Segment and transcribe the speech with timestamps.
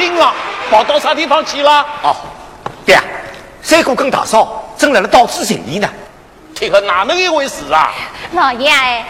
[0.00, 0.34] 请提中新郎，
[0.70, 1.84] 跑到啥地方去了？
[2.02, 2.16] 哦，
[2.86, 2.98] 爹，
[3.62, 5.88] 三哥跟大嫂正来了到此行礼呢。
[6.54, 7.92] 这个哪能一回事啊？
[8.32, 9.04] 老爷哎，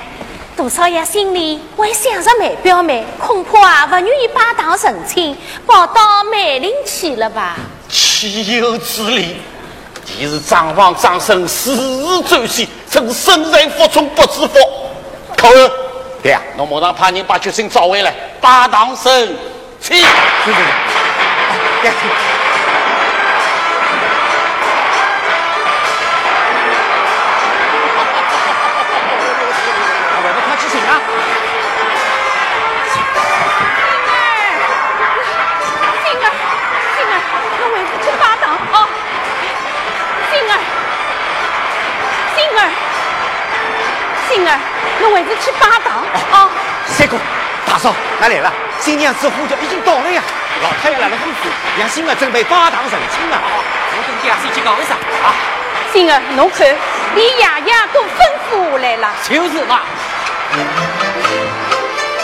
[0.57, 5.37] 杜少爷心里还想着梅表妹，恐怕不愿意把堂成亲，
[5.67, 7.57] 跑到梅林去了吧？
[7.89, 9.37] 岂有此理！
[10.19, 14.59] 你是张房张生，死日转西，真是生在福中不知福。
[15.37, 15.71] 口儿，
[16.21, 18.95] 爹啊，侬马上派人把决心找回来，把堂
[19.81, 20.07] 成亲。
[20.45, 20.63] 是是是，
[21.83, 21.91] 爹。
[45.03, 46.49] 我为是去拜堂啊！
[46.87, 47.17] 三哥、
[47.67, 50.23] 大嫂，俺来了，新娘子呼叫已经到了呀！
[50.63, 51.49] 老太爷来了吩咐，
[51.79, 53.41] 让新儿准备拜堂成亲啊！
[53.93, 55.35] 我跟爹先去讲一声啊！
[55.93, 56.67] 新儿，侬看，
[57.15, 58.09] 连爷爷都吩
[58.49, 59.09] 咐我来了。
[59.29, 59.81] 就是嘛。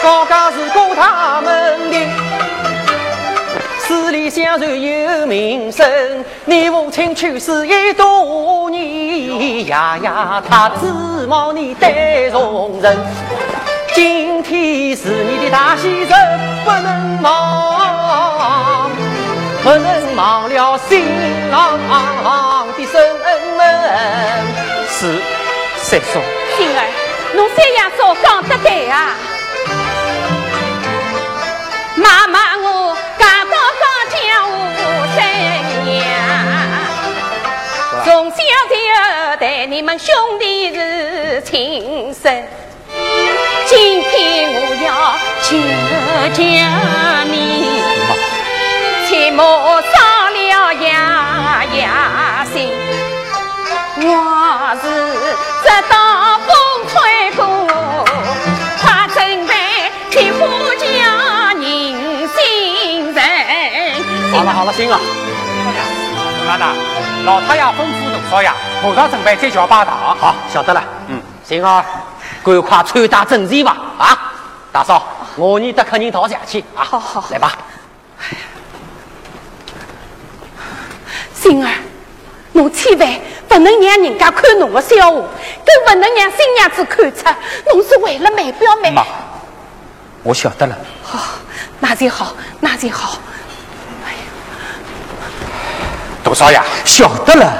[0.01, 1.97] 高家是过他们的，
[3.87, 6.25] 十里相传有名声。
[6.45, 10.09] 你父亲去世已多年，爷爷，
[10.49, 11.91] 他指望你担
[12.31, 12.97] 重任。
[13.97, 16.13] 今天是你的大喜日，
[16.63, 18.91] 不能忘，
[19.63, 21.03] 不能忘了新
[21.49, 21.79] 郎
[22.77, 22.93] 的身
[23.57, 23.59] 份。
[24.87, 25.19] 是，
[25.77, 26.21] 三叔。
[26.55, 26.79] 星儿，
[27.33, 29.15] 侬三爷所讲得对啊。
[31.95, 33.49] 妈妈，我嫁到
[33.81, 34.15] 高家
[34.45, 34.53] 五
[35.15, 35.17] 十
[35.89, 36.05] 年，
[38.05, 38.37] 从小
[38.69, 38.75] 就
[39.39, 42.43] 待你们兄弟是亲生。
[43.69, 44.87] 今天我要
[45.43, 45.57] 求
[46.33, 46.39] 家
[47.25, 47.35] 面，
[49.05, 49.91] 切莫伤
[50.33, 50.87] 了爷
[51.75, 51.79] 爷
[52.53, 52.55] 心。
[53.99, 54.07] 我
[54.81, 54.83] 是
[55.63, 55.93] 直到
[56.47, 56.49] 风
[56.87, 56.95] 吹
[57.35, 57.43] 过，
[58.81, 59.51] 快准备
[60.11, 60.39] 去夫
[60.79, 63.19] 家迎新人。
[64.31, 64.97] 好了好了，行了。
[66.47, 66.73] 老大，
[67.25, 68.49] 老太爷吩咐杜少爷，
[68.81, 70.15] 马上准备再叫拜堂。
[70.17, 70.81] 好，晓得了。
[71.09, 71.83] 嗯，行啊。
[72.47, 73.75] 赶快穿戴整齐吧！
[73.97, 74.17] 啊，
[74.71, 75.05] 大嫂，
[75.35, 76.81] 我你得客人到下去啊！
[76.81, 77.57] 好好，来吧。
[81.33, 81.69] 星儿，
[82.53, 87.25] 侬千万不能让人家看侬的笑话，更不能让新娘子看出
[87.73, 88.91] 侬是为了卖表妹。
[88.91, 89.03] 妈，
[90.23, 90.75] 我晓得了。
[91.03, 91.19] 好，
[91.81, 93.19] 那就好，那就好。
[94.05, 94.17] 哎呀，
[96.23, 97.53] 杜少爷，晓得了。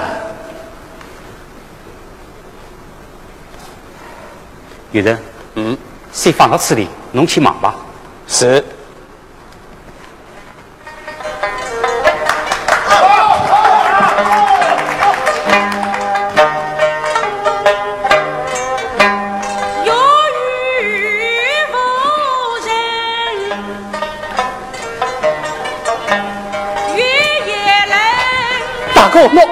[4.92, 5.20] 有人，
[5.56, 5.78] 嗯，
[6.12, 7.76] 先放到这里，侬去忙吧。
[8.28, 8.64] 是。
[29.20, 29.50] 我，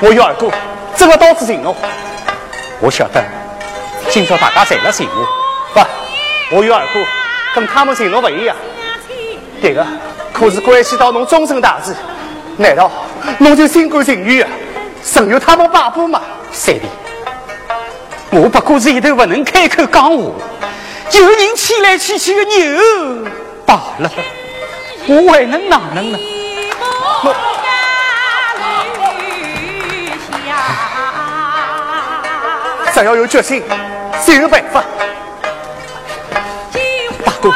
[0.00, 0.48] 我有二哥，
[0.94, 1.74] 怎么到此行哦？
[2.84, 3.24] 我晓得，
[4.10, 5.26] 今朝大家侪了信我，
[5.72, 7.00] 不，我有二哥，
[7.54, 8.54] 跟他们承诺不一样。
[9.62, 9.86] 这个，
[10.34, 11.96] 可是关系到侬终身大事，
[12.58, 12.92] 难道
[13.38, 14.52] 侬就心甘情愿啊，
[15.14, 16.20] 任由他们摆布吗。
[16.52, 16.82] 三弟，
[18.28, 20.30] 我不过是一头不能开口讲话，
[21.10, 23.26] 有人牵来牵去的牛
[23.64, 24.12] 罢了，
[25.06, 26.18] 我还能哪能呢？
[32.94, 33.60] 只要有决心，
[34.24, 34.84] 就有办法。
[37.24, 37.52] 大哥，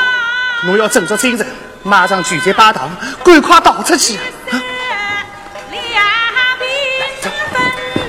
[0.67, 1.47] 侬要振作精神，
[1.85, 2.91] 马上聚集八堂，
[3.23, 4.17] 赶快逃出去！
[4.17, 4.21] 啊！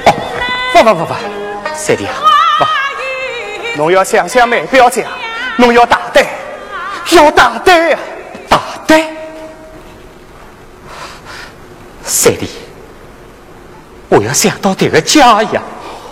[0.07, 0.11] 哦，
[0.73, 1.13] 不不不不，
[1.75, 2.15] 三弟啊，
[2.57, 5.05] 不，侬要想想梅表姐，
[5.57, 6.25] 侬要大胆，
[7.11, 7.99] 要大胆啊，
[8.49, 9.05] 大胆！
[12.03, 12.49] 三弟，
[14.09, 15.61] 我要想到这个家呀。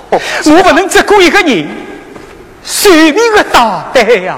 [0.09, 1.67] 我不能只顾一个人，
[2.63, 4.37] 随便个大胆呀！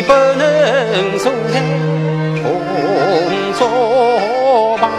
[0.00, 1.60] 你不能坐在
[2.42, 2.42] 红
[3.52, 3.60] 烛
[4.78, 4.90] 旁？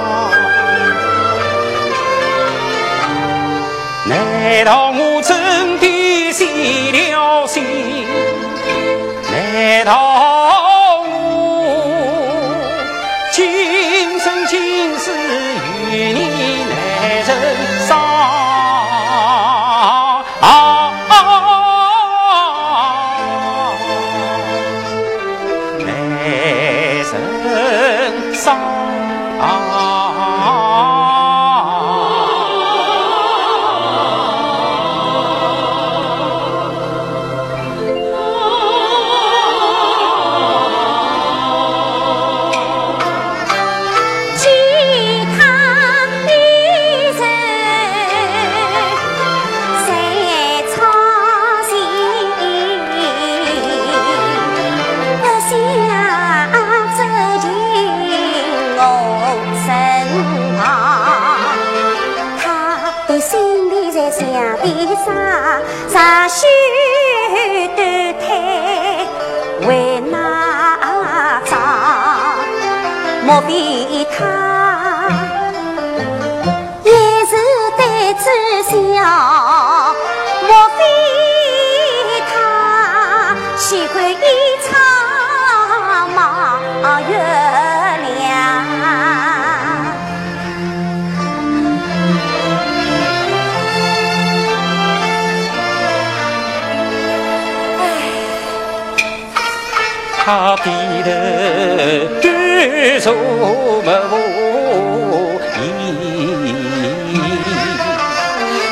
[4.06, 7.64] 难道我真的死了心？
[9.32, 9.92] 难道
[74.06, 74.16] 他
[76.84, 76.92] 也
[77.26, 77.32] 是
[77.78, 77.82] 对
[78.16, 78.26] 子
[78.64, 78.72] 笑？
[80.48, 80.80] 莫非
[82.28, 82.32] 他
[83.58, 84.14] 喜欢一
[84.66, 84.70] 场
[86.16, 86.20] 马
[87.02, 87.12] 月
[88.02, 88.30] 亮？
[100.24, 100.26] 他
[100.64, 100.68] 低
[101.04, 102.31] 头
[102.82, 105.54] 举手无言，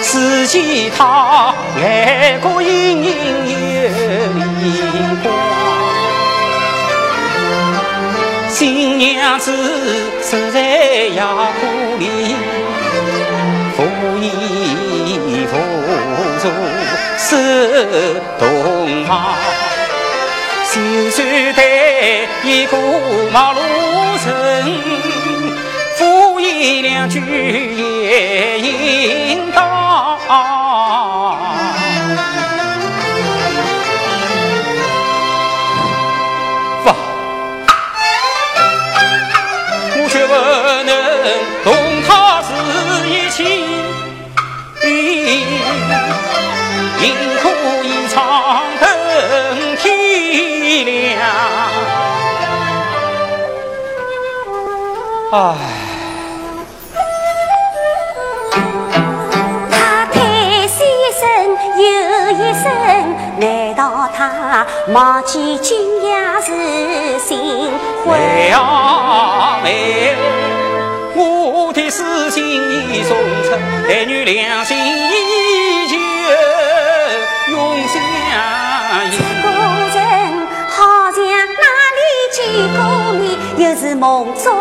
[0.02, 4.66] 只见他眼角隐隐有泪
[5.22, 5.26] 光。
[8.50, 9.54] 新娘子
[10.24, 10.60] 守在
[11.16, 11.22] 衙
[11.60, 11.60] 铺
[12.00, 12.04] 里，
[13.78, 13.78] 扶
[14.20, 14.26] 衣
[15.46, 15.54] 扶
[16.40, 16.44] 坐
[17.16, 17.38] 守
[18.40, 18.42] 洞
[19.06, 19.10] 房。
[21.20, 22.78] 就算对一个
[23.34, 23.60] 马路
[24.26, 24.66] 人，
[25.98, 30.18] 敷衍两句也应当。
[30.30, 31.36] 哇！
[39.98, 40.34] 我却不
[40.86, 40.96] 能
[41.66, 41.74] 同
[42.08, 42.50] 他是
[43.10, 43.44] 一起，
[47.02, 47.50] 宁可
[47.84, 48.59] 一场
[50.84, 51.20] 天亮。
[55.32, 55.36] 唉。
[59.72, 60.18] 他叹
[60.68, 61.22] 息一声
[61.78, 61.84] 又
[62.32, 62.64] 一声，
[63.40, 67.38] 难道他忘记今夜是新
[68.06, 68.18] 婚？
[68.18, 70.16] 妹啊妹，
[71.16, 73.52] 我的事情已送出，
[73.88, 75.98] 男女两心依旧
[77.52, 79.39] 永相依。
[83.60, 84.54] 又是梦中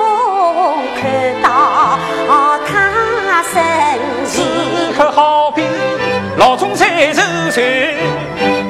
[1.01, 1.97] 看到
[2.67, 3.63] 他身
[4.27, 4.93] 此影。
[4.93, 5.63] 刻好比
[6.37, 7.95] 老总在周旋，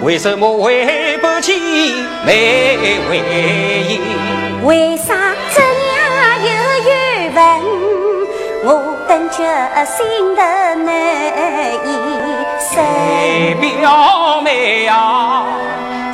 [0.03, 1.59] 为什么会不见
[2.27, 3.17] 妹回
[3.89, 4.03] 应？
[4.67, 5.15] 为啥
[5.55, 5.99] 这样
[6.43, 6.47] 有
[6.91, 7.43] 缘分？
[8.65, 8.69] 我
[9.09, 9.43] 等决
[9.87, 10.43] 心的
[10.75, 10.87] 难
[11.87, 11.89] 以
[12.77, 12.79] 代
[13.55, 13.65] 生。
[13.81, 15.47] 表妹啊，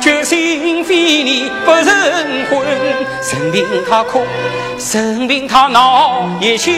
[0.05, 1.85] 决心非你不成
[2.47, 2.63] 婚，
[3.33, 4.21] 任凭他哭，
[4.93, 6.71] 任凭他闹，也休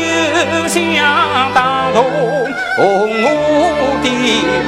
[0.65, 2.05] 想打动
[2.77, 2.81] 我
[4.01, 4.07] 的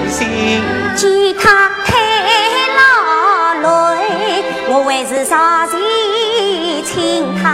[0.10, 0.62] 心。
[0.94, 1.96] 见他太
[2.76, 2.84] 劳
[3.64, 5.80] 累，我还是上前
[6.84, 6.94] 请
[7.42, 7.48] 他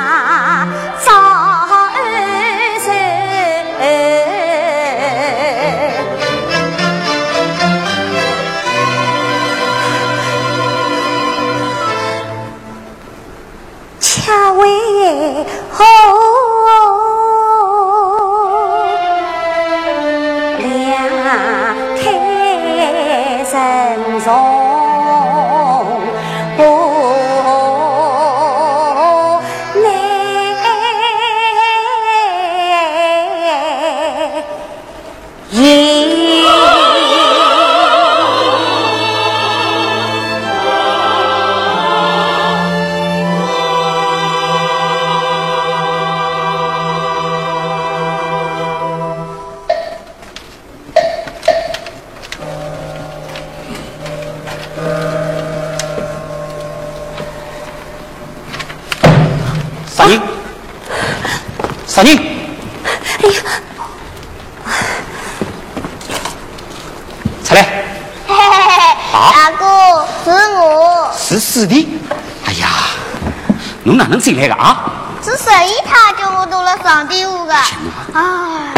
[74.05, 74.83] 哪能进来的啊？
[75.23, 77.55] 是十一他叫我到了上地屋的。
[77.55, 78.71] 啊，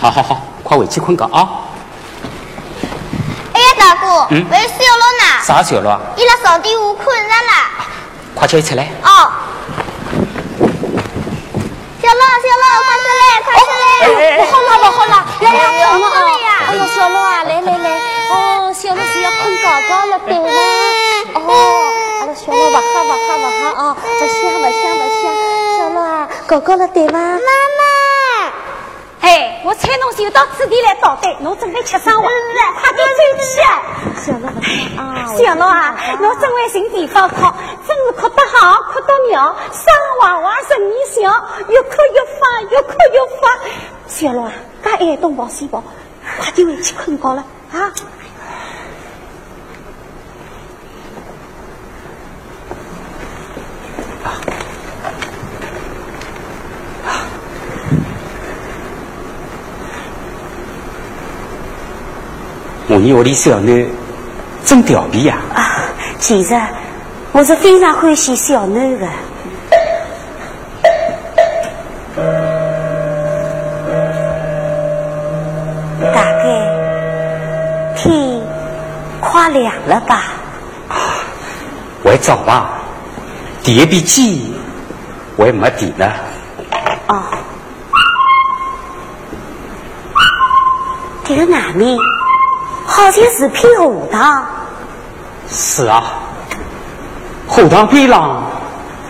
[0.00, 1.48] 好好好，快回去困觉啊！
[3.52, 5.44] 哎呀，大哥，嗯喂，小罗呢？
[5.44, 6.00] 啥小了？
[6.16, 7.52] 伊拉上地屋困着了。
[8.34, 8.82] 快叫伊出来。
[9.04, 9.30] 哦。
[12.02, 14.38] 小罗，小罗，快出来，快出来！
[14.38, 16.58] 不好了，不好了，来来，要等我啊！
[16.96, 17.90] 小罗啊，来来来，
[18.28, 20.48] 哦，小罗是要困觉觉了，对吗？
[21.34, 21.85] 哦，
[22.46, 25.34] 小罗不哈不哈不哈啊，不想不想不想，
[25.76, 27.18] 小罗啊，觉觉了对吗？
[27.18, 28.52] 妈妈，
[29.22, 33.82] 哎，我猜侬是有到此地来捣蛋，侬准备吃生活，快点走起啊！
[34.24, 34.46] 小罗
[34.96, 37.34] 啊，小罗啊，侬真会寻地方哭，
[37.84, 41.22] 真是哭得好，哭得妙，生娃娃十年小，
[41.68, 43.58] 越哭越发，越哭越发。
[44.06, 44.52] 小罗啊，
[44.84, 45.82] 该爱东跑西跑，
[46.38, 47.90] 快点回去困觉了啊！
[62.88, 63.86] 我你屋里小囡
[64.64, 65.62] 真调皮呀、啊，
[66.18, 66.60] 其实
[67.30, 69.06] 我是非常欢喜小囡的。
[76.12, 78.42] 大概天
[79.20, 80.24] 快亮了吧？
[80.88, 80.96] 啊
[82.02, 82.70] 还早啊，
[83.62, 84.52] 第一笔鸡
[85.38, 86.10] 还没底呢。
[87.06, 87.22] 哦，
[91.24, 91.96] 这个外面
[92.96, 94.44] 好像是片荷塘。
[95.48, 96.02] 是啊，
[97.46, 98.42] 荷塘边浪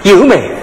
[0.02, 0.55] 有梅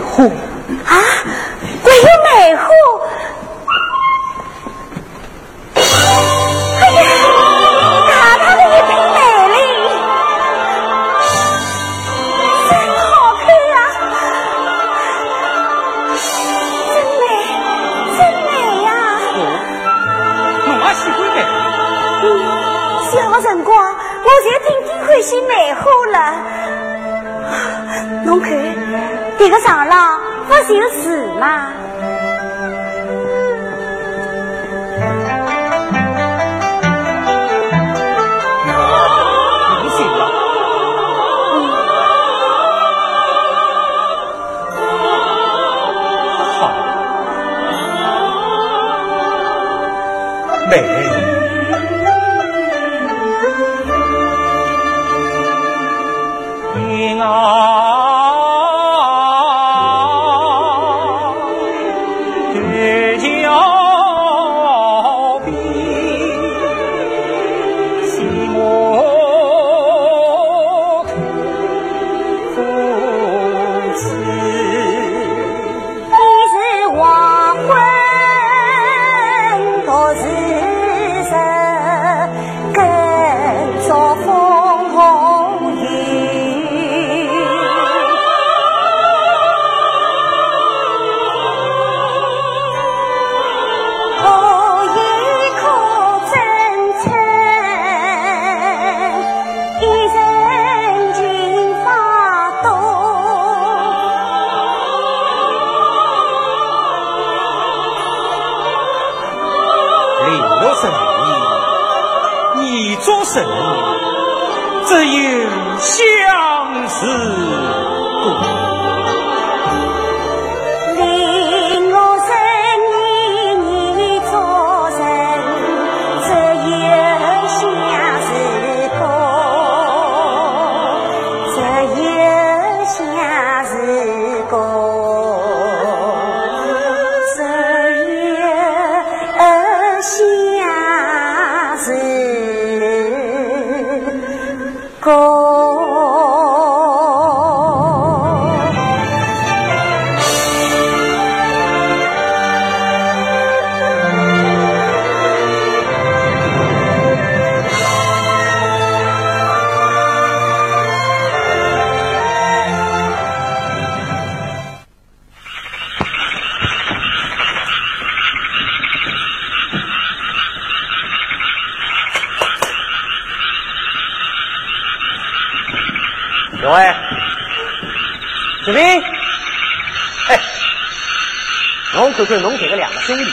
[182.23, 183.25] 就看侬这个两个兄弟，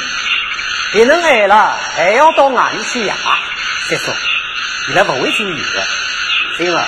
[0.91, 3.15] 别人爱了还要到外里去呀？
[3.89, 4.13] 再说，
[4.89, 5.87] 你来不会听你的，
[6.57, 6.85] 星儿，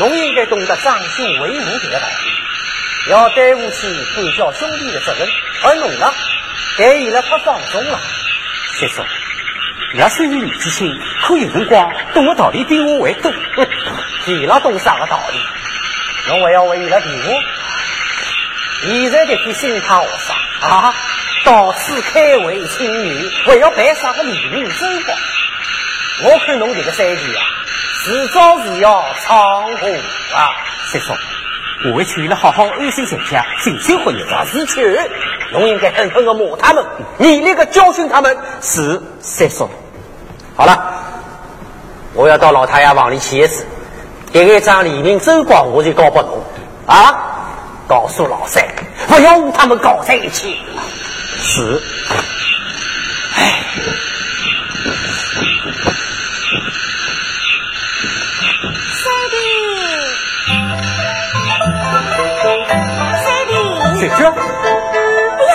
[0.00, 5.28] 侬应该懂得长兄为母这个道理，要担负起管教兄弟的责任，
[5.62, 6.12] 而侬呢，
[6.76, 8.00] 给伊拉太放松了。
[8.80, 9.06] 再说，
[9.94, 13.32] 要是年纪轻，可有辰光懂的道理比我还多。
[14.26, 15.38] 伊拉懂啥个道理？
[16.26, 17.40] 侬还要为伊拉辩护？
[18.84, 20.21] 现在这批新派学生
[20.62, 20.94] 啊，
[21.44, 25.18] 到处开会请女，还要办啥个礼明周光？
[26.24, 27.42] 我看侬这个三弟啊，
[28.04, 29.88] 迟早是要闯祸
[30.34, 30.54] 啊！
[30.86, 31.12] 三叔，
[31.86, 35.00] 我会去了好好安心在家，静心活日那是去，
[35.52, 36.86] 侬应该狠狠的骂他们，
[37.18, 38.38] 严厉的教训他们。
[38.60, 39.68] 是三叔，
[40.54, 40.94] 好了，
[42.14, 43.66] 我要到老太爷房里去一次。
[44.32, 46.40] 这个张李明周光，我就告拨侬
[46.86, 47.30] 啊！
[47.88, 48.64] 告诉老三，
[49.14, 50.58] 不要和他们搞在一起。
[51.38, 51.82] 是，
[53.36, 53.62] 哎，
[58.88, 59.36] 三弟，
[63.22, 63.52] 三弟，
[64.00, 64.26] 姐姐，哎
[65.44, 65.52] 呀，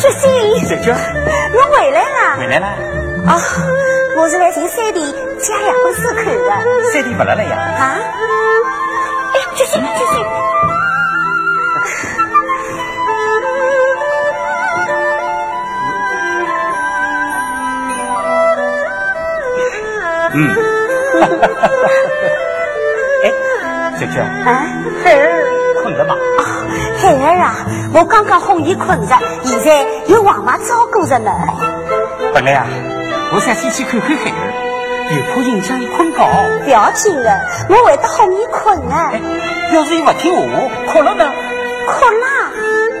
[0.00, 0.30] 决心，
[0.68, 0.92] 姐姐，
[1.52, 2.36] 侬回来了？
[2.38, 2.66] 回来了。
[3.26, 3.42] 啊，
[4.16, 5.00] 我是来寻三弟
[5.40, 6.92] 家养的手口的。
[6.92, 7.56] 三弟不来了呀？
[7.56, 7.98] 啊？
[9.34, 10.43] 哎，决心，决心。
[20.34, 20.50] 嗯，
[23.24, 23.26] 哎，
[23.98, 24.66] 姐姐，啊，
[25.02, 25.22] 孩儿
[25.82, 26.16] 困了吗？
[27.00, 27.54] 孩儿啊，
[27.94, 31.30] 我刚刚哄你困着，现在有王妈照顾着呢。
[32.34, 32.66] 本来啊，
[33.32, 34.52] 我想先去看看孩儿，
[35.14, 36.18] 又怕影响你困觉。
[36.64, 38.94] 不要紧的，我会得哄你困的。
[38.94, 39.20] 哎，
[39.72, 40.42] 要是伊不听话，
[40.92, 41.30] 哭了呢？
[41.86, 42.50] 哭啦，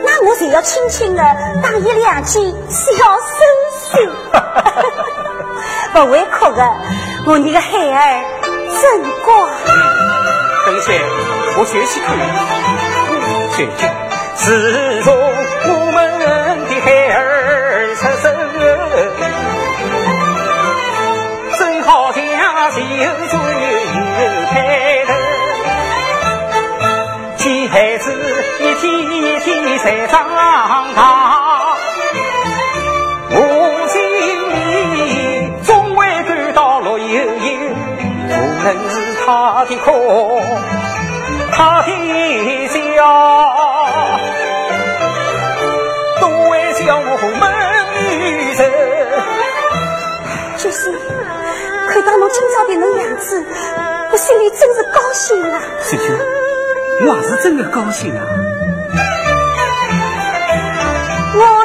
[0.04, 1.22] 那我就要轻轻的
[1.62, 3.98] 打伊两记小手手。
[5.94, 6.60] 不会哭的，
[7.24, 8.24] 我那个孩儿
[8.82, 9.32] 真乖。
[10.66, 10.92] 等一下，
[11.56, 12.08] 我先去看。
[13.56, 13.88] 姐姐，
[14.34, 16.26] 自从我们的
[16.80, 18.24] 孩儿出生，
[21.56, 22.18] 正好像
[22.72, 23.32] 是有春
[24.10, 24.18] 又
[24.50, 24.54] 开
[25.06, 25.08] 头，
[27.36, 28.12] 见孩子
[28.58, 31.33] 一天一天在长大，
[39.26, 39.90] 他的哭，
[41.50, 41.88] 他的
[42.68, 42.76] 笑，
[46.20, 47.02] 都会叫我
[47.40, 47.42] 梦
[47.94, 47.98] 里
[48.52, 48.60] 人。
[50.58, 50.92] 就是
[51.88, 53.42] 看到侬今朝的侬样子，
[54.12, 55.62] 我心里真是高兴啊！
[55.88, 56.02] 姐姐，
[57.06, 58.20] 我也是真的高兴啊！
[61.36, 61.63] 我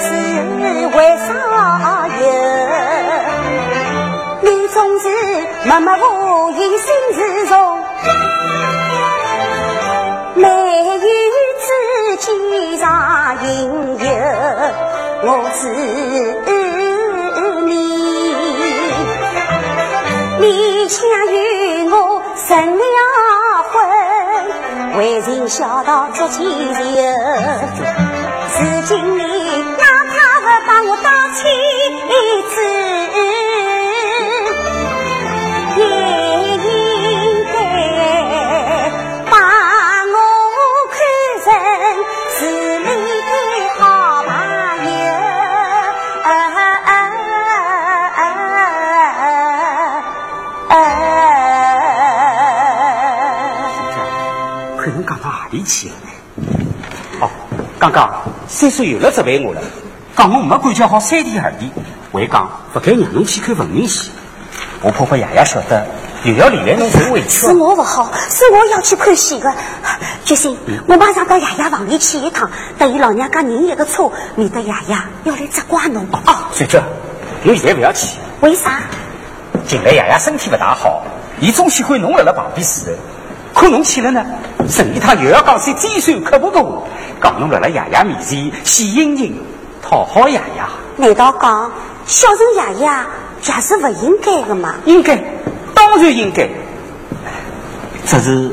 [0.00, 1.28] 的日子为啥
[2.20, 2.22] 有？
[4.42, 5.04] 你总是
[5.66, 7.52] 默默无言心事重，
[10.34, 10.48] 眉
[10.96, 11.06] 宇
[11.60, 11.68] 之
[12.16, 12.26] 间
[12.78, 12.82] 常
[13.44, 13.48] 隐
[13.98, 14.06] 有，
[15.22, 15.28] 我
[15.60, 15.62] 知
[17.66, 17.70] 你。
[20.40, 20.44] 你
[20.88, 21.34] 想与
[21.90, 21.94] 我
[22.48, 22.82] 成了
[23.70, 23.76] 婚，
[24.96, 26.48] 为情小到做牵牛。
[28.62, 29.22] 如今你
[30.66, 31.42] 把我当妻
[32.48, 32.62] 子，
[35.76, 35.82] 也
[36.56, 36.66] 应
[37.52, 37.54] 该
[39.30, 39.32] 把
[40.06, 40.14] 我
[40.90, 40.98] 看
[41.44, 41.46] 成
[42.38, 42.40] 是
[42.78, 42.84] 你
[43.28, 43.32] 的
[43.78, 43.80] 好
[44.22, 44.28] 朋
[44.90, 44.92] 友。
[46.22, 46.92] 啊啊啊
[50.68, 50.72] 啊！
[54.78, 55.94] 看侬讲到哪里去了？
[57.20, 57.30] 哦，
[57.78, 59.60] 刚刚三叔又来责备我了，
[60.20, 61.72] 讲我没感觉好三天二地，
[62.12, 64.10] 还讲不该让侬去看文明戏。
[64.82, 65.86] 我怕怕爷爷晓得，
[66.24, 67.46] 又要连累侬受委屈是。
[67.54, 69.50] 我不好，是我要去看戏的。
[70.26, 76.06] 决心，我马上到爷爷房里去一趟，等伊老娘家认一个错，免得爷爷要来责怪侬。
[76.26, 76.82] 哦，姐姐，
[77.42, 78.18] 侬现在不要去。
[78.42, 78.82] 为啥？
[79.66, 81.02] 近来爷爷身体不大好，
[81.40, 82.96] 伊总喜欢侬辣辣旁边侍候。
[83.54, 84.22] 可侬去了呢，
[84.68, 86.82] 陈一趟又要讲些尖酸刻薄的话，
[87.22, 89.42] 讲侬辣辣爷爷面前戏盈盈，
[89.90, 91.72] 好好养养，难道讲
[92.06, 92.88] 孝顺爷爷
[93.44, 94.76] 也是不应该的吗？
[94.84, 95.16] 应该，
[95.74, 96.48] 当然应该。
[98.06, 98.52] 只是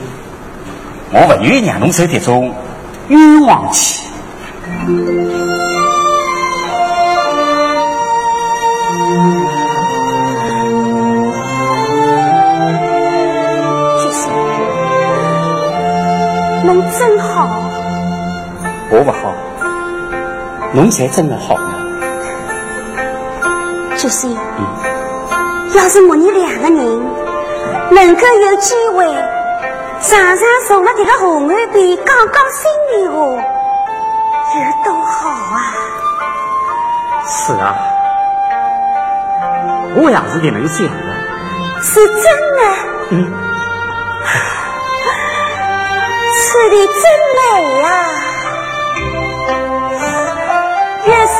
[1.11, 2.51] 我不愿意让侬受这种
[3.09, 4.07] 冤枉气。
[4.87, 4.95] 玉
[14.11, 14.33] 生，
[16.65, 17.61] 侬真好。
[18.89, 19.46] 我不好。
[20.73, 21.73] 侬才真的好呢。
[23.97, 24.27] 就是。
[24.27, 24.35] 嗯，
[25.75, 26.77] 要是我你两个人
[27.91, 29.05] 能够有机会
[30.01, 33.15] 常常坐了这个河岸边讲讲心里话，
[34.55, 35.55] 有多好啊！
[37.27, 37.75] 是啊，
[39.95, 40.91] 我也是这能想的。
[41.81, 42.23] 是真
[42.57, 42.61] 的。
[43.11, 43.15] 嗯，
[46.39, 46.95] 此地真
[47.35, 47.39] 美
[47.81, 48.26] 呀、月
[51.07, 51.36] 色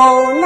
[0.00, 0.39] 我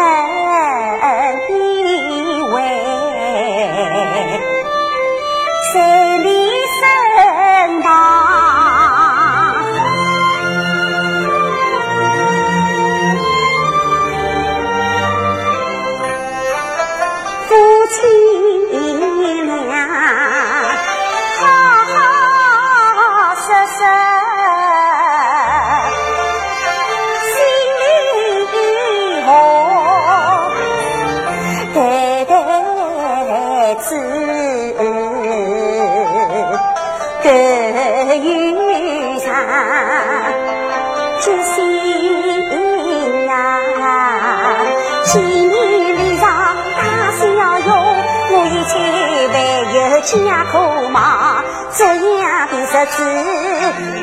[52.87, 53.03] 子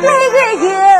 [0.01, 0.90] 每月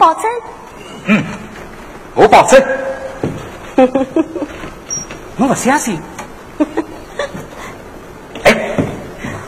[0.00, 0.24] 保证？
[1.04, 1.22] 嗯，
[2.14, 2.58] 我保证。
[5.36, 6.00] 我不相信。
[8.44, 8.56] 哎，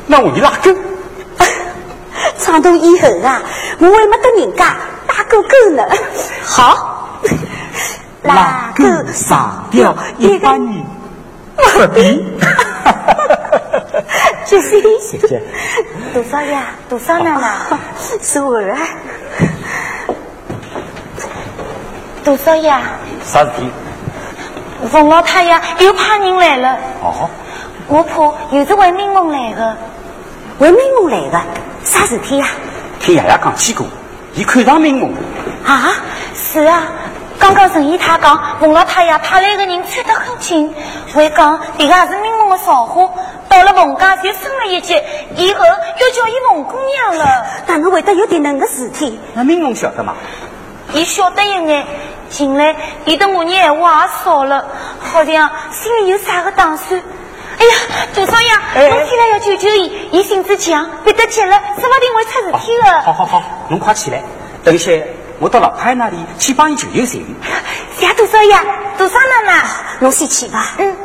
[0.06, 0.70] 那我一拉钩，
[2.36, 3.40] 长大以后啊，
[3.78, 5.88] 我还没得人家打过勾呢。
[6.44, 7.18] 好，
[8.22, 10.84] 拉钩上吊一百年，
[11.56, 12.30] 不必。
[14.44, 15.42] 就是谢谢。
[16.12, 16.66] 多少呀？
[16.90, 17.78] 多少呢嘛？
[18.20, 18.76] 十五啊。
[22.24, 22.80] 多少呀？
[23.24, 23.70] 啥事体？
[24.88, 27.30] 冯老太爷又派人来了，哦，
[27.88, 29.76] 我怕又是为民梦来的。
[30.58, 31.40] 为民梦来的，
[31.84, 32.46] 啥事体呀？
[33.00, 33.86] 听爷爷讲起过，
[34.34, 35.12] 伊看上民梦，
[35.64, 35.90] 啊？
[36.34, 36.82] 是啊，
[37.38, 40.72] 刚刚陈姨太讲，冯老太爷派来个人穿得很紧，
[41.12, 43.08] 还讲迭个也是民梦的造化，
[43.48, 44.94] 到了冯家就升了一级，
[45.36, 46.76] 以后要叫伊冯姑
[47.08, 47.46] 娘了。
[47.66, 49.18] 哪能会得有点能个事体？
[49.34, 50.14] 那民梦晓得吗？
[50.92, 51.86] 伊晓得一眼，
[52.32, 54.66] 近来伊对我言话也少了，
[55.00, 57.00] 好像心里有啥个打算。
[57.58, 57.72] 哎呀，
[58.14, 63.02] 杜少爷，哎侬起来要救救伊，伊性子强，别得急了，说不定会出事体的。
[63.02, 64.22] 好好好，侬快起来，
[64.64, 64.90] 等一下
[65.38, 67.36] 我到老太那里去帮伊求求情。
[67.98, 68.56] 谢杜少爷，
[68.96, 69.64] 杜少奶奶，
[70.00, 70.74] 侬先去吧。
[70.78, 70.96] 嗯。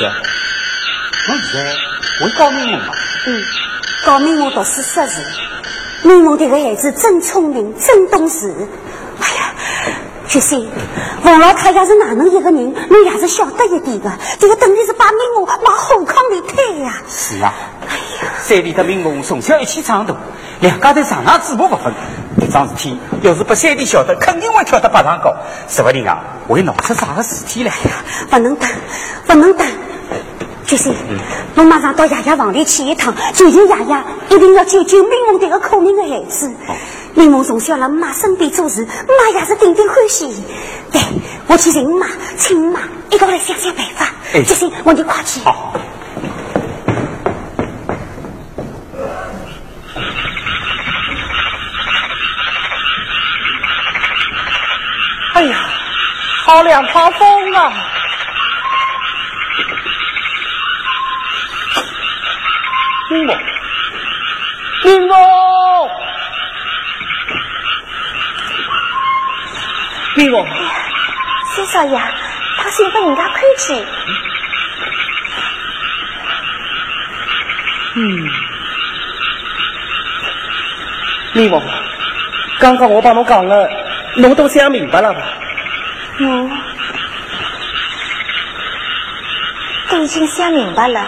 [0.00, 0.12] 姐姐，
[1.28, 2.86] 侬现在会搞民梦吗？
[3.26, 3.42] 嗯，
[4.06, 5.22] 搞明梦读书识字，
[6.04, 8.50] 明梦这个孩子真聪明，真懂事。
[9.20, 9.52] 哎呀，
[10.26, 10.70] 决心，
[11.22, 14.10] 王老太爷是哪能一个人，侬也是晓得一点的。
[14.38, 16.94] 这个等于是把明梦往后坑里推呀。
[17.06, 17.52] 是啊，
[18.42, 20.14] 山里的民梦从小一起长大，
[20.60, 21.92] 两家头上下嘴巴不分。
[22.40, 25.36] 这桩事体要是被山地晓得，肯定会跳得八丈高，
[25.68, 27.70] 说不定啊会闹出啥个事体来。
[28.30, 28.66] 不能打，
[29.26, 29.66] 不能等。
[30.70, 30.94] 决心，
[31.56, 36.48] 侬马上到爷爷房里去一趟，求求爷爷一定要救救明梦这个可怜的孩子。
[37.14, 40.32] 美梦从小在妈身边做事，妈也是顶顶欢喜。
[40.92, 41.00] 对，
[41.48, 42.06] 我去寻妈，
[42.36, 44.06] 请妈一个来想想办法。
[44.32, 45.40] 哎，这行，我就快去。
[45.40, 45.74] 好。
[55.34, 55.58] 哎呀，
[56.44, 57.72] 好两套风啊！
[63.10, 63.34] 林某，
[64.84, 65.90] 林某，
[70.14, 70.46] 林某，
[71.56, 72.00] 谢少爷，
[72.56, 73.84] 他是和人家客气。
[77.96, 78.30] 嗯，
[81.32, 81.60] 林某，
[82.60, 83.68] 刚刚我帮侬讲了，
[84.18, 85.20] 侬都想明白了吧？
[86.18, 86.48] 嗯，
[89.88, 91.04] 都已经想明白了。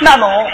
[0.00, 0.48] 那侬。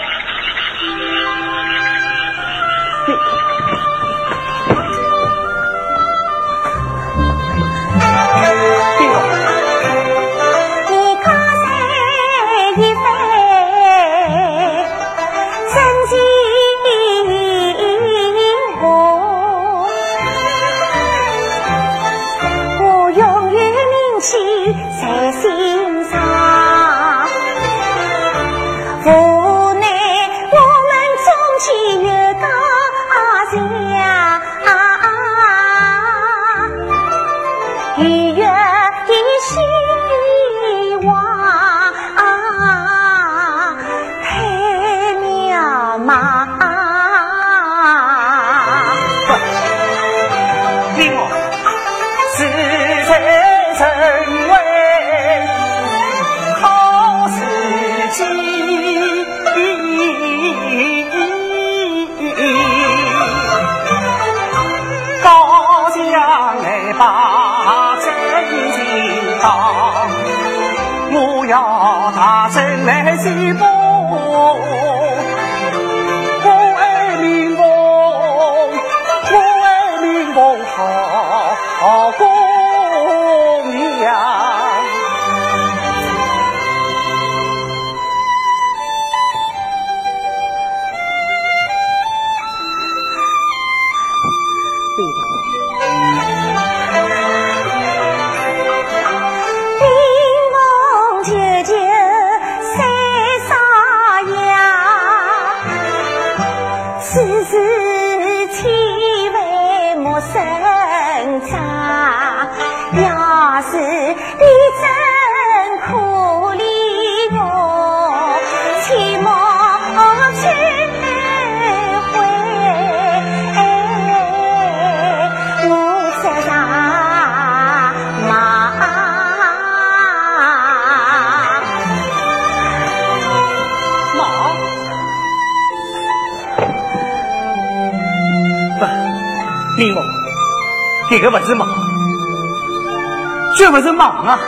[143.72, 144.38] 绝不是忙啊！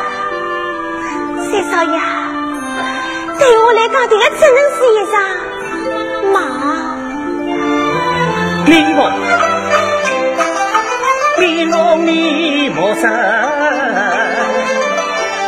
[1.50, 1.98] 三少爷，
[3.38, 5.14] 对我来讲，这个只能是一场
[6.30, 6.36] 忙。
[8.66, 8.98] 你莫，
[11.38, 13.10] 你莫，你莫生，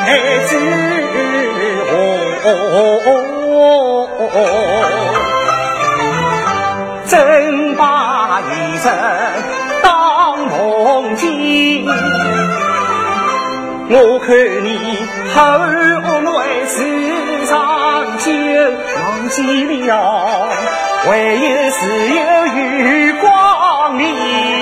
[0.07, 0.09] 孩
[0.47, 0.57] 子
[1.93, 1.95] 哦，
[7.07, 7.13] 真
[7.77, 8.91] 把一生
[9.83, 9.93] 当。
[10.49, 11.85] 梦境，
[13.89, 14.35] 我看
[14.65, 16.75] 你后来时
[17.47, 18.33] 长久，
[18.97, 19.37] 忘记
[19.87, 20.49] 了，
[21.09, 22.21] 唯有自由
[22.57, 24.56] 与光明。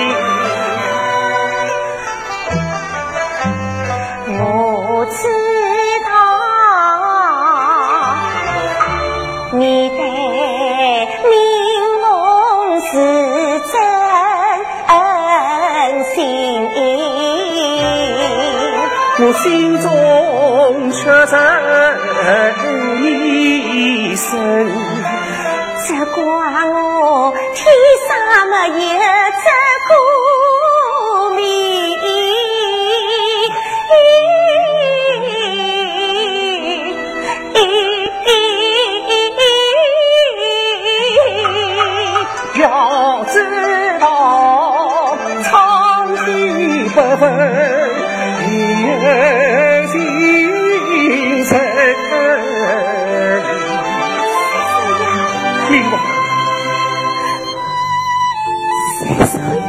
[19.43, 21.37] 心中却着
[23.01, 24.31] 一生，
[25.85, 26.21] 只怪
[26.65, 27.65] 我天
[28.07, 28.09] 生
[28.49, 29.45] 没有真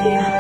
[0.09, 0.36] 明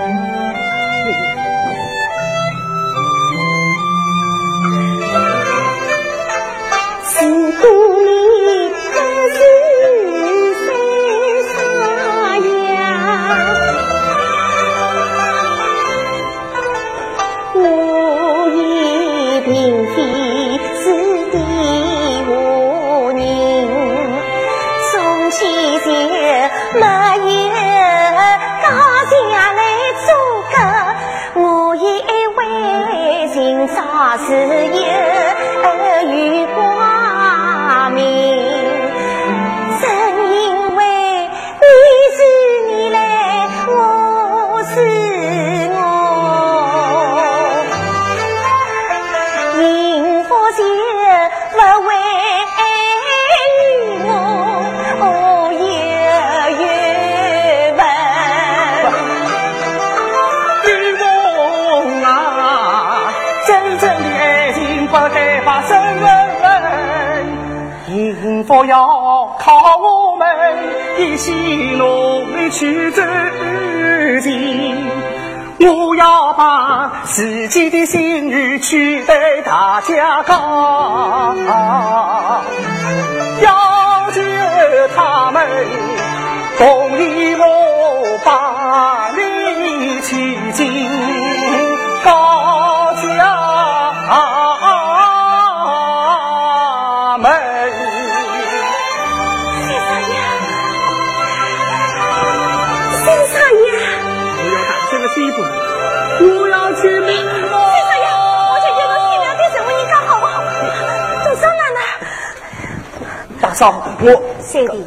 [114.56, 114.86] 我三弟，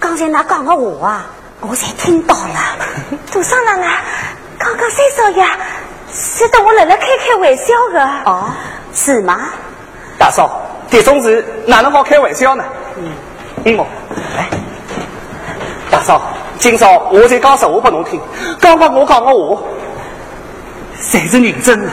[0.00, 1.26] 刚才那讲的话啊，
[1.60, 2.76] 我才听到 了。
[3.30, 4.02] 杜少奶奶，
[4.58, 5.46] 刚刚三少爷
[6.10, 8.02] 是得我来来开开玩笑的。
[8.24, 8.50] 哦，
[8.94, 9.50] 是吗？
[10.18, 12.64] 大嫂，这种事哪能好开玩笑呢？
[12.96, 13.12] 嗯，
[13.66, 13.86] 英某，
[14.38, 14.48] 来，
[15.90, 16.22] 大嫂，
[16.58, 18.18] 今朝我再讲实话给侬听。
[18.58, 19.62] 刚刚我讲的话，
[20.98, 21.90] 才是认真的。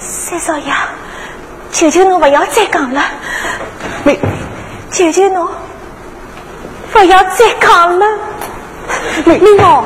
[0.00, 0.72] 三少爷，
[1.70, 3.00] 求求侬不要再讲了。
[4.02, 4.18] 没。
[4.90, 5.48] 求求侬，
[6.92, 8.06] 不要再讲了，
[9.24, 9.84] 明我，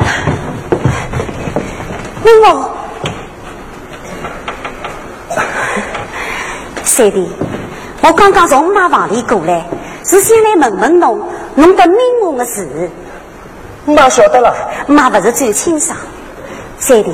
[2.24, 2.70] 明我，
[6.82, 7.30] 三弟，
[8.02, 9.64] 我刚刚从妈房里过来，
[10.04, 11.22] 是先来问问侬，
[11.54, 12.90] 侬的明王的事。
[13.84, 14.52] 妈晓得了，
[14.88, 15.96] 妈不是最清爽。
[16.78, 17.12] 三弟，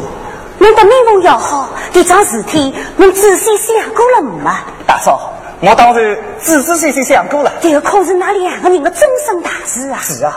[0.58, 4.60] 侬的明王要好，这桩事体侬仔细想过了吗？
[4.86, 5.28] 大嫂。
[5.60, 10.00] 我当然仔仔细细想过了，这个可是那两个人的终身大事啊！
[10.02, 10.34] 是啊，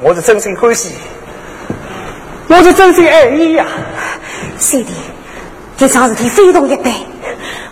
[0.00, 0.94] 我是真心欢喜，
[2.46, 3.66] 我是真心爱你呀，
[4.58, 4.92] 三弟，
[5.76, 6.92] 这桩事体非同一般。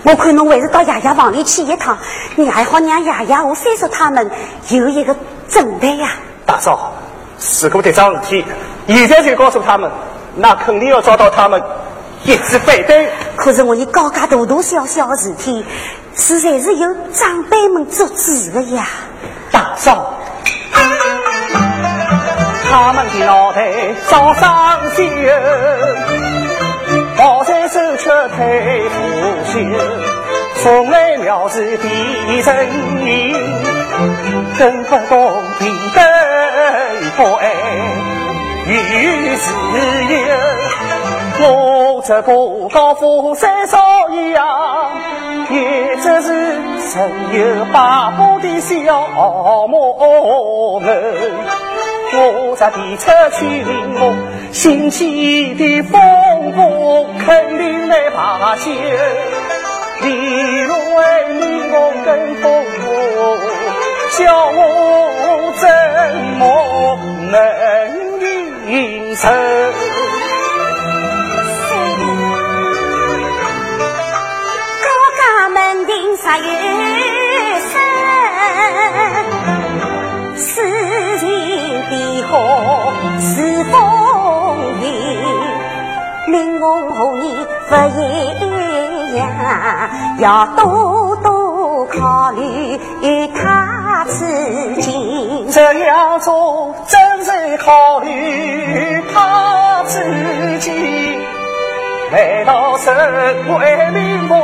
[0.02, 1.96] 我看侬还是到爷爷房里去一趟，
[2.34, 4.28] 你还好让爷爷和三叔他们
[4.70, 5.14] 有一个
[5.48, 6.08] 准备呀。
[6.44, 6.92] 大嫂，
[7.62, 8.44] 如果这桩事体
[8.88, 9.88] 现在就告诉他们，
[10.34, 11.62] 那肯定要遭到他们
[12.24, 13.08] 一致反对。
[13.36, 15.64] 可是我一搞噶大大小小的事体。
[16.20, 18.86] 实在是由长辈们做主的呀，
[19.50, 20.20] 大嫂，
[22.70, 23.72] 他们的脑袋
[24.06, 25.02] 早上修，
[27.16, 29.00] 抱在手却太腐
[29.46, 29.66] 朽，
[30.62, 32.66] 从来藐视地人
[33.02, 33.34] 民，
[34.58, 36.04] 更不懂平等
[37.16, 37.50] 不爱
[38.66, 39.50] 与自
[40.12, 40.20] 由，
[41.42, 43.78] 我这不高富三少
[44.10, 44.38] 爷。
[45.50, 46.60] 也只是
[46.92, 49.08] 曾有八宝的小
[49.66, 50.88] 魔人，
[52.14, 54.14] 我这地出去领我
[54.52, 58.70] 新起的风波，肯定来罢休。
[60.02, 61.40] 李若为你
[61.72, 61.74] 我
[62.04, 63.18] 跟风我，
[64.16, 64.58] 叫我
[65.58, 65.68] 怎
[66.38, 66.40] 么
[67.32, 67.34] 能
[68.70, 69.32] 应承？
[76.30, 76.44] 十有
[77.58, 77.74] 生，
[80.36, 81.26] 事情
[81.88, 81.92] 变
[82.28, 82.32] 好
[83.18, 83.74] 是风
[84.80, 84.84] 云，
[86.32, 87.24] 令我和你
[87.68, 88.00] 不一
[89.16, 89.20] 样，
[90.20, 92.78] 要多多考虑
[93.34, 94.16] 他自
[94.80, 95.46] 己。
[95.50, 99.98] 这样做真是考虑他自
[100.60, 101.19] 己。
[102.12, 104.36] 来到守为民公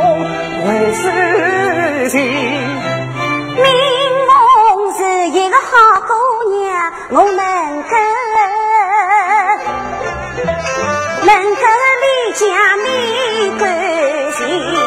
[0.64, 3.64] 为事情，民
[4.29, 6.14] 公是一个好姑
[6.55, 7.97] 娘，我能够，
[11.25, 11.62] 能够
[12.03, 12.45] 立家
[12.77, 12.87] 立
[13.59, 13.67] 国
[14.37, 14.86] 情。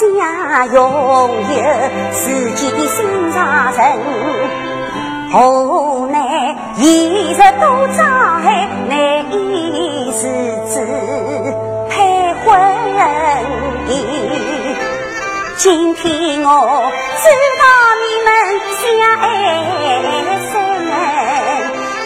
[0.00, 1.56] 那拥有
[2.12, 3.78] 自己的心上人，
[5.32, 6.86] 无奈现
[7.34, 7.98] 实多灾，
[8.88, 8.94] 难
[9.32, 10.28] 以自
[10.72, 10.76] 主
[11.90, 11.94] 配
[12.44, 12.46] 婚
[13.88, 13.90] 姻。
[15.56, 16.48] 今天我
[17.16, 17.26] 知
[17.58, 17.64] 道
[18.04, 18.30] 你们
[18.78, 18.80] 相
[19.18, 19.22] 爱
[20.52, 20.54] 深，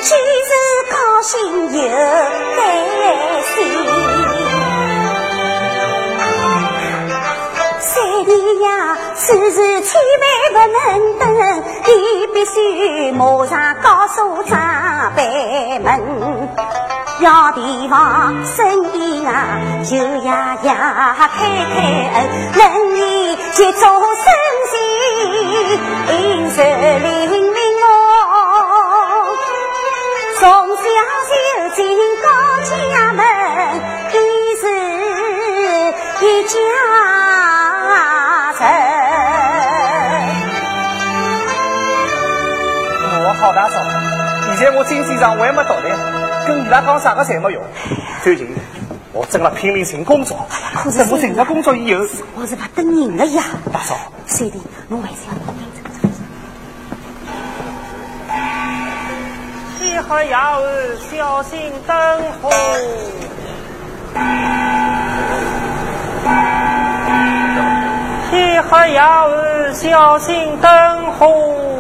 [0.01, 0.09] 既
[0.49, 0.51] 是
[0.91, 1.31] 高兴
[1.73, 1.79] 又
[2.57, 2.59] 担
[3.45, 4.02] 心。
[9.33, 11.25] 此事千万不能等，
[11.87, 11.91] 你
[12.35, 16.51] 必须马上告诉长辈们，
[17.21, 19.57] 要提防生意啊，
[19.89, 21.81] 就呀呀开开
[22.13, 22.29] 恩，
[22.59, 24.27] 能力接做生
[24.75, 24.77] 意，
[26.11, 27.59] 应受灵灵
[27.89, 27.89] 哦，
[30.41, 30.83] 从小
[31.31, 31.33] 就
[31.75, 31.81] 进
[32.23, 32.29] 高
[32.65, 32.71] 家
[33.15, 33.25] 门，
[34.13, 34.15] 已
[34.61, 34.63] 是
[36.21, 36.59] 一家。
[43.43, 43.83] 好大嫂，
[44.53, 45.91] 以前我经济上我也没独立，
[46.47, 47.61] 跟伊拉讲啥个侪没用。
[48.23, 48.47] 最近
[49.13, 50.47] 我正在拼命寻工作，
[50.97, 52.05] 等我寻到工作以后，
[52.37, 53.43] 我是怕等人了呀。
[53.73, 53.97] 大嫂，
[54.29, 55.59] 兄弟，侬还是要等等。
[59.81, 60.63] 天黑夜暗，
[61.11, 62.49] 小心灯火。
[68.31, 71.72] 天黑夜暗，小心灯火。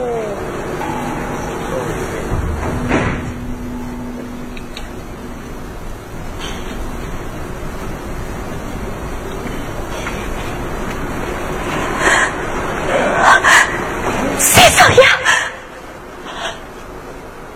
[14.42, 15.02] 三少爷，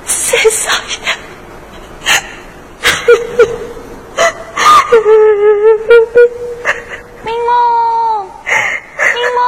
[0.07, 0.95] 三少爷。
[7.25, 8.31] 明梦，
[9.15, 9.39] 明梦，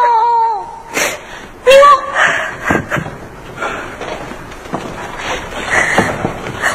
[1.64, 1.86] 明梦，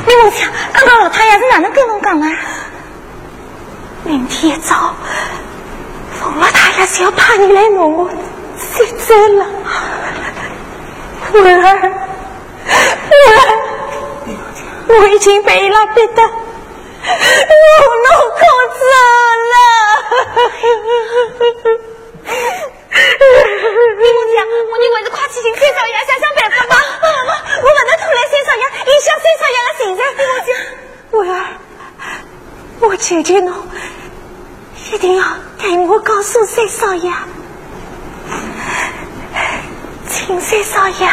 [0.08, 0.42] 明梦讲，
[0.74, 2.26] 刚刚老太爷是哪能跟侬讲的？
[4.06, 4.96] 明天一早，
[6.20, 8.10] 冯老太爷就要派人来拿我
[8.74, 9.46] 接走了。
[11.34, 11.98] 文儿，文儿，
[14.88, 16.28] 我已经被伊拉逼得无
[18.04, 18.08] 路
[18.38, 18.42] 可
[18.78, 18.86] 走
[19.52, 19.56] 了。
[23.98, 24.38] 你莫讲，
[24.70, 26.72] 我认为是快去寻三少爷想想办法吧。
[27.58, 29.70] 我不能拖累三少爷，影响三少爷的。
[29.80, 30.00] 行程。
[30.14, 30.48] 你莫讲，
[31.12, 31.36] 文儿，
[32.80, 33.52] 我求求侬，
[34.92, 35.26] 一定要
[35.58, 37.12] 给我告诉三少爷。
[40.14, 41.08] 请三少爷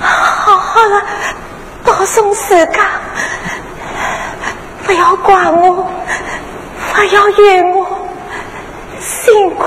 [0.00, 1.02] 好好的
[1.84, 2.86] 保重自家，
[4.86, 5.86] 不要怪我，
[6.94, 7.86] 不要怨我，
[8.98, 9.64] 辛苦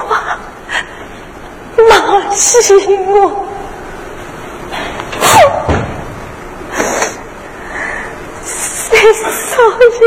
[1.87, 3.45] 骂起我。
[8.41, 9.29] 三少
[9.79, 9.97] 爷，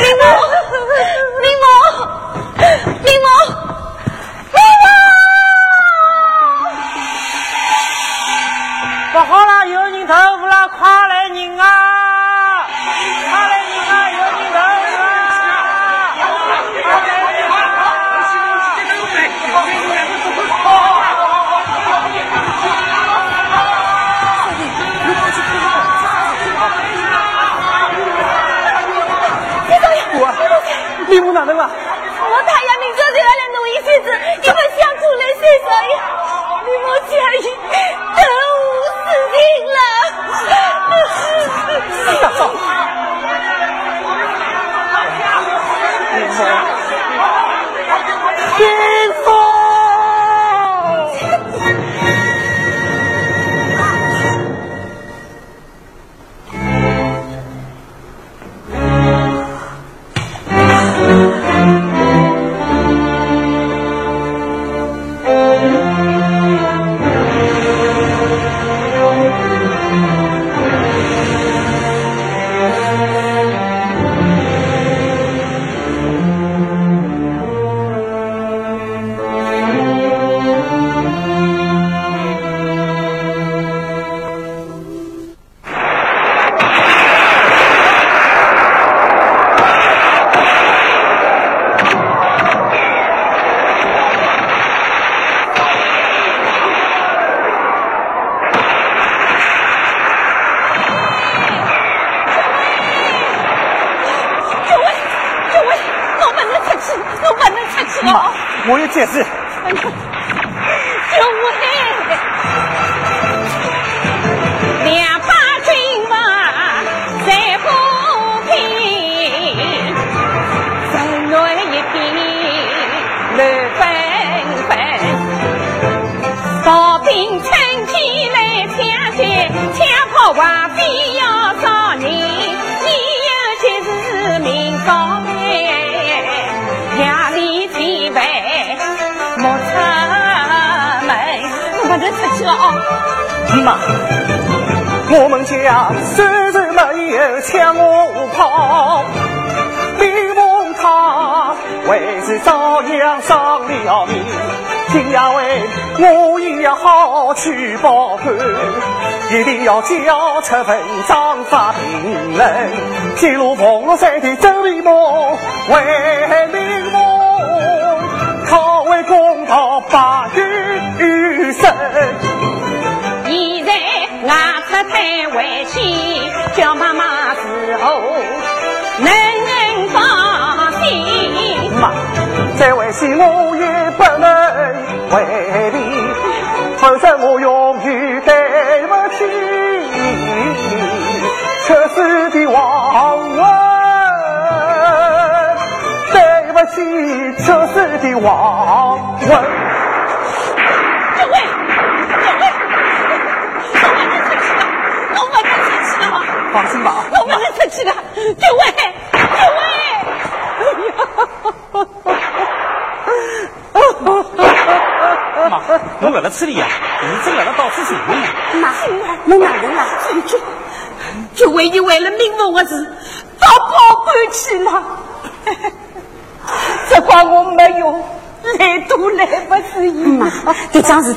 [0.00, 0.22] 林某，
[1.40, 1.64] 林某，
[3.04, 3.63] 林某。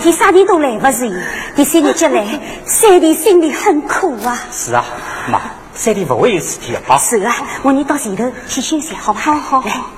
[0.08, 1.14] 这桩事体啥人都来不及。
[1.56, 2.26] 第三日接来，
[2.66, 4.40] 三弟心里很苦啊。
[4.52, 4.86] 是啊，
[5.30, 5.42] 妈，
[5.74, 6.98] 三弟不会有事体的啊。
[6.98, 9.20] 是啊，我你到前头去休息，好吧？
[9.20, 9.90] 好好好。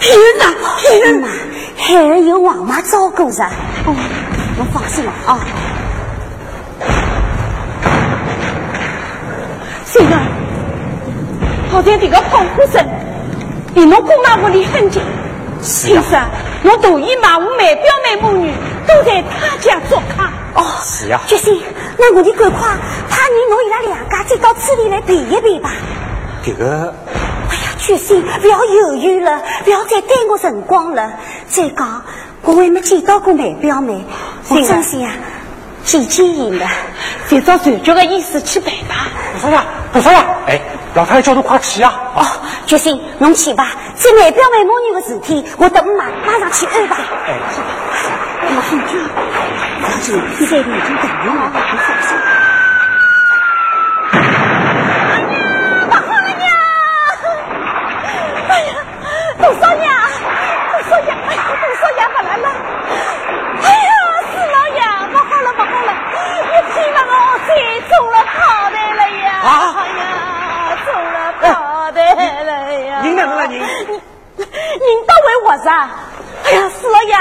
[0.00, 1.28] 骗人呐，骗人妈，
[1.76, 3.44] 孩儿有王妈照顾着。
[3.84, 3.94] 哦，
[4.56, 5.38] 侬放心了啊。
[9.84, 10.18] 先生，
[11.70, 12.84] 好像这个跑呼声
[13.74, 15.02] 离侬姑妈屋里很近。
[15.60, 16.20] 先生，
[16.62, 17.73] 我大姨妈我妹
[21.26, 21.62] 决心，
[21.98, 22.60] 那我哋赶快
[23.08, 25.70] 派人侬伊拉两家再到村里来陪一陪吧。
[26.44, 26.94] 这个
[27.48, 31.12] 哎呀，决心，不要犹豫了，不要再耽误辰光了。
[31.48, 32.02] 再讲，
[32.42, 34.04] 我还没见到过梅表妹，
[34.48, 35.12] 我真心啊，
[35.84, 36.66] 见见伊了。
[37.28, 39.08] 就照传脚的意思去办吧。
[39.34, 40.60] 不说呀，不说呀，哎，
[40.94, 41.92] 老太太叫侬快去啊！
[42.14, 42.24] 哦，
[42.66, 43.72] 决心，侬去吧。
[43.98, 47.02] 这梅表妹母女的事体，我等马马上去安排。
[47.26, 47.38] 哎，
[48.50, 48.92] 马上去。
[49.84, 50.06] 小姐，
[50.38, 52.08] 你这里已经等人了，不放心。
[55.90, 56.06] 大好
[56.38, 56.42] 娘！
[58.48, 58.70] 哎呀，
[59.38, 59.84] 杜少爷，
[60.70, 62.46] 杜少爷，哎呀，杜少爷不来了！
[63.62, 63.88] 哎呀，
[64.30, 64.78] 四老爷，
[65.12, 65.90] 不好了，不好了！
[66.50, 67.12] 我天哪，我
[67.46, 67.50] 再
[67.88, 68.34] 中了炮
[68.70, 69.28] 弹了呀！
[69.42, 69.46] 啊
[69.78, 70.02] 哎呀，
[70.84, 71.42] 中了炮
[71.92, 71.96] 弹
[72.46, 72.90] 了呀！
[73.02, 73.66] 您哪能了您您
[75.06, 75.88] 到位我啥？
[76.44, 77.14] 哎呀，四老爷，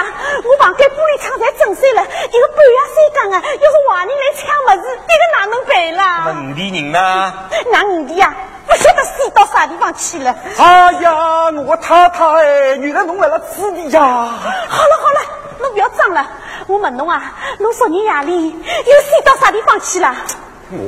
[0.44, 6.26] 我房间玻璃窗才震碎了，一个半夜三更啊，要是坏人来抢么子，这个哪能办啦？
[6.28, 7.34] 那五弟人呢？
[7.72, 8.36] 那五弟呀，
[8.68, 10.36] 不晓得飞到啥地方去了。
[10.58, 14.02] 哎呀，我太太哎，原来侬来了此地呀！
[14.02, 15.20] 好了好了，
[15.60, 16.28] 侬不要装了。
[16.68, 20.14] 我问侬啊，侬昨日夜里又飞到啥地方去了？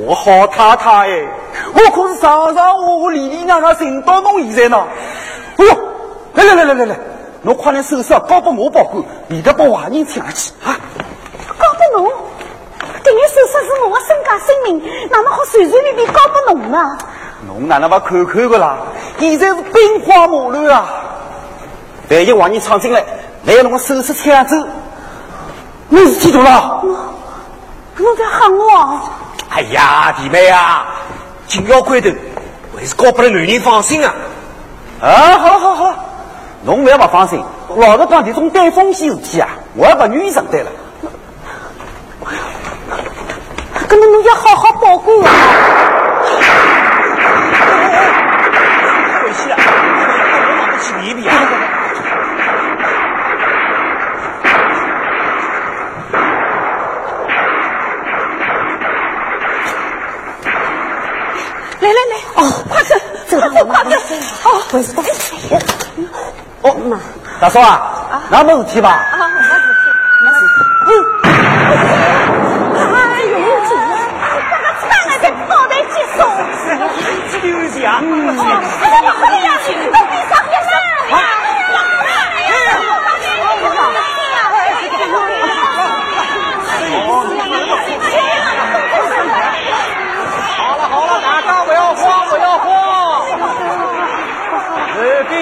[0.06, 1.26] 我好太太哎，
[1.72, 4.86] 我可是常常下下里里外外寻到侬现在呢。
[5.56, 5.74] 哎呦，
[6.34, 6.96] 来来来来来来，
[7.42, 10.74] 侬快来手手交给我保管，免得把坏人抢去啊！
[11.58, 12.12] 交拨侬？
[13.04, 16.98] 这眼手术是我的身家性命，哪能好随随便便交给侬呢？
[17.46, 18.78] 侬哪能不看看个啦？
[19.18, 20.88] 现在是兵荒马乱啊！
[22.10, 23.04] 万一坏人闯进来，
[23.44, 24.56] 来侬个手术抢走，
[25.88, 26.82] 你事体大了。
[27.98, 29.02] 侬在吓我啊？
[29.50, 30.86] 哎呀，弟妹啊，
[31.46, 32.10] 紧要关头，
[32.76, 34.12] 还是交不了男人放心啊。
[35.00, 35.96] 啊，好了好了好了，
[36.66, 37.40] 侬不要不放心，
[37.76, 40.70] 老实讲这种带风险事体啊，我也不愿意承担了。
[43.88, 45.30] 那么侬要好好保管啊！
[49.22, 49.56] 回去啊，
[50.66, 51.32] 我啊。
[61.78, 62.38] 来来来，哦，
[62.68, 62.90] 快走，
[63.28, 63.64] 走快走，
[64.72, 64.90] 快走！
[66.12, 66.98] 哦，哦，妈，
[67.40, 68.88] 大嫂啊，那没事体吧？
[68.90, 69.48] 啊，没事
[69.82, 69.90] 体，
[70.22, 70.54] 没事体。
[72.76, 73.34] 哎呦，
[73.66, 73.90] 主任，
[74.48, 76.18] 这个穿了这套的结束。
[77.42, 77.76] 留下。
[78.00, 78.02] 哦，
[78.82, 79.48] 哎呀，快点呀，
[79.92, 80.74] 都闭上眼了。
[90.56, 92.64] 好了好了，大家不要慌，不要慌。
[94.94, 94.96] 士
[95.28, 95.34] 兵，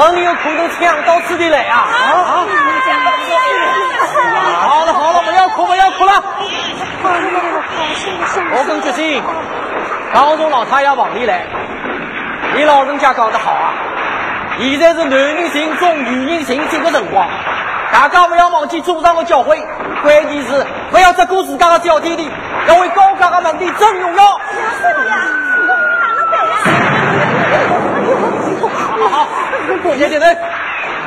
[0.00, 1.76] 很有可能抢到此地来啊！
[1.76, 2.46] 啊！
[4.62, 6.12] 好了好了，不要哭不要哭了。
[8.52, 9.22] 我跟决心，
[10.14, 11.44] 高中老太爷往里来。
[12.54, 13.74] 你老人家讲得好啊，
[14.58, 17.28] 现在是男人心重、女人心静的辰光，
[17.92, 19.62] 大家不要忘记祖上的教诲，
[20.02, 22.30] 关键是不要只顾自家的小弟弟，
[22.68, 24.40] 要为高家的门第争荣耀。
[29.10, 29.26] 好
[29.78, 30.36] 好，谢谢人，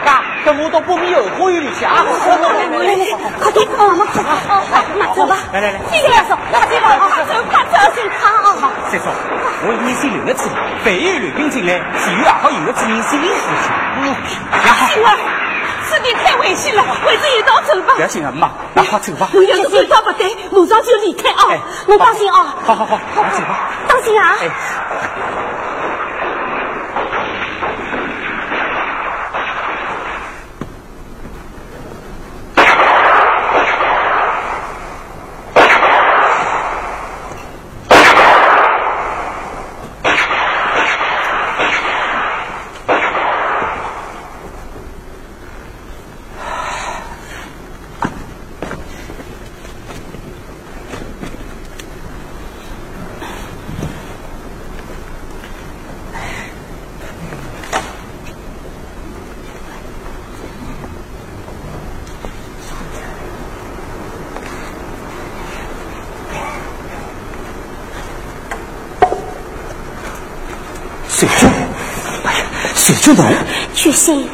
[0.05, 2.03] 嘎，跟我到不米后花园里去啊！
[2.27, 3.05] 来来，
[3.39, 4.63] 快点，哦，我们走，哦，
[4.97, 5.37] 那走吧。
[5.51, 8.71] 来来来，这个要走，快点吧，快走，快走，先看啊。
[8.89, 9.11] 再说，
[9.67, 10.49] 我已经先留了次，
[10.85, 13.69] 万一乱兵进来，其余也好有个子民心里服气。
[14.01, 14.15] 嗯，
[14.63, 14.87] 也好。
[14.87, 15.17] 星儿，
[15.85, 18.01] 此地太危险了，还是一道走吧不。
[18.01, 19.27] 要紧啊，妈，那好走吧。
[19.33, 21.59] 我要是味道不对，马上就离开啊哎！
[21.87, 22.55] 侬当心啊！
[22.65, 23.69] 好好好，那走吧。
[23.87, 24.35] 当心啊！
[24.41, 24.49] 哎，
[71.23, 71.49] 水军，
[72.25, 72.39] 哎呀，
[72.75, 73.25] 水军侬，
[73.73, 74.29] 决心，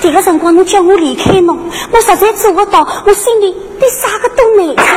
[0.00, 1.58] 这个辰光侬叫我离开侬，
[1.90, 4.94] 我实在做不到，我心里比啥个都难受。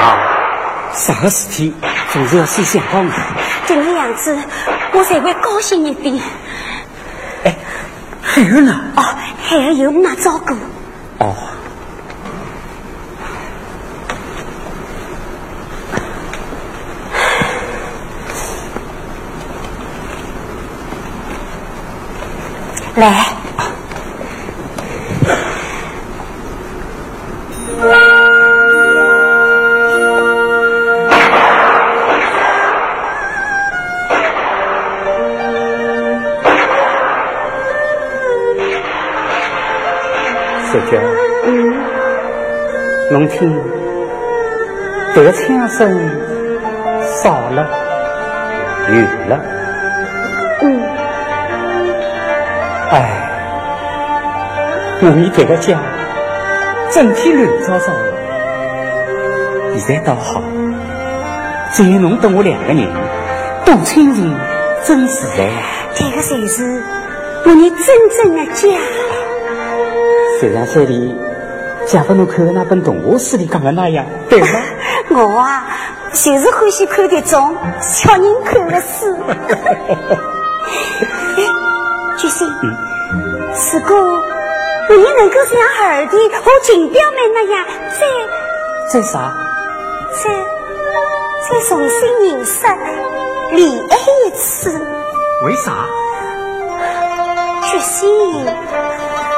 [0.00, 0.16] 啊，
[0.94, 1.74] 啥个事体
[2.12, 3.10] 总是要先想好我。
[3.66, 4.38] 这个样子，
[4.92, 6.14] 我才会高兴一点。
[7.44, 7.56] 哎，
[8.22, 8.80] 海儿呢？
[8.96, 9.02] 哦，
[9.42, 10.54] 孩儿有妈照顾。
[23.00, 23.06] 来，
[40.70, 41.00] 水军，
[41.46, 41.82] 嗯，
[43.10, 43.58] 侬听，
[45.14, 45.98] 这枪声
[47.22, 47.66] 少了，
[48.90, 49.59] 远了。
[55.02, 55.80] 我们这个家
[56.90, 60.42] 整天乱糟糟的，现在倒好，
[61.72, 62.86] 只有侬跟我两个人，
[63.64, 64.36] 多亲人，
[64.84, 65.62] 真自在呀。
[65.94, 66.82] 这个才是
[67.44, 68.68] 我们真正的家。
[70.38, 71.16] 山上山里，
[71.86, 74.48] 假如侬看的那本童话书里讲的那样，对吗？
[75.08, 75.64] 我啊，
[76.12, 79.16] 就是欢喜看这种小人看的书。
[86.00, 88.06] 二弟和秦表妹那样，再
[88.90, 89.34] 再啥？
[90.24, 90.30] 再
[91.46, 92.66] 再重新认识、
[93.50, 94.80] 恋爱一次，
[95.44, 95.84] 为啥？
[97.70, 98.46] 雪心，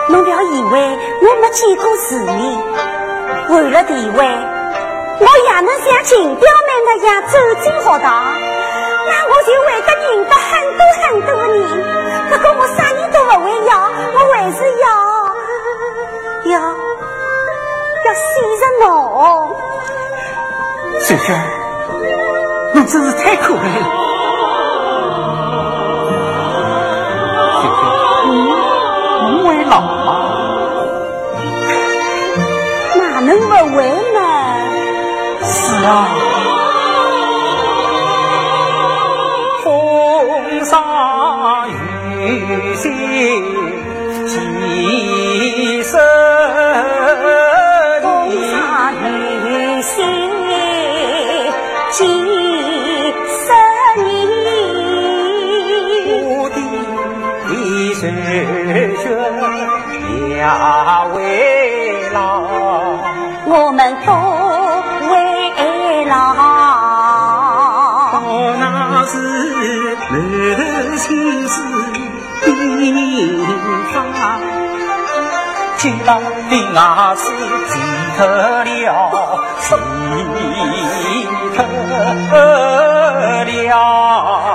[0.09, 2.63] 侬不要以为我没见过世面，
[3.49, 4.25] 为了地位，
[5.19, 8.25] 我也能像秦表妹那样走进学堂，
[9.09, 11.71] 那我就会得认得很多很多的人。
[12.31, 15.02] 不过我啥人都不会要，我还是要
[18.13, 18.25] 要信
[18.61, 18.87] 任侬。
[21.01, 21.27] 水娟，
[22.75, 23.87] 侬真是太可爱了。
[27.59, 27.81] 水娟，
[29.33, 30.09] 侬还老吗？
[32.99, 33.83] 哪能不会
[34.13, 34.21] 呢？
[35.43, 35.57] 是
[35.87, 35.89] 啊。
[39.65, 39.67] 风
[40.67, 40.71] 沙
[41.69, 42.91] 雨歇
[60.43, 62.43] 学两位老，
[63.45, 64.13] 我们都
[65.09, 66.13] 为老。
[68.11, 68.19] 到
[68.59, 70.11] 那时满头
[70.99, 71.63] 青丝
[72.43, 72.51] 鬓
[74.15, 74.19] 发，
[75.79, 77.23] 听到的牙齿
[77.69, 77.79] 齐
[78.17, 78.27] 脱
[78.65, 78.83] 了，
[79.61, 81.25] 齐
[81.55, 81.57] 脱
[83.69, 84.52] 了。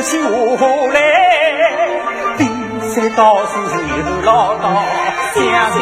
[0.00, 0.56] 起我
[0.92, 1.00] 来，
[2.38, 2.48] 冰
[2.80, 3.52] 山倒是
[3.88, 4.82] 有老道，
[5.34, 5.76] 想想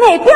[0.00, 0.35] 哪边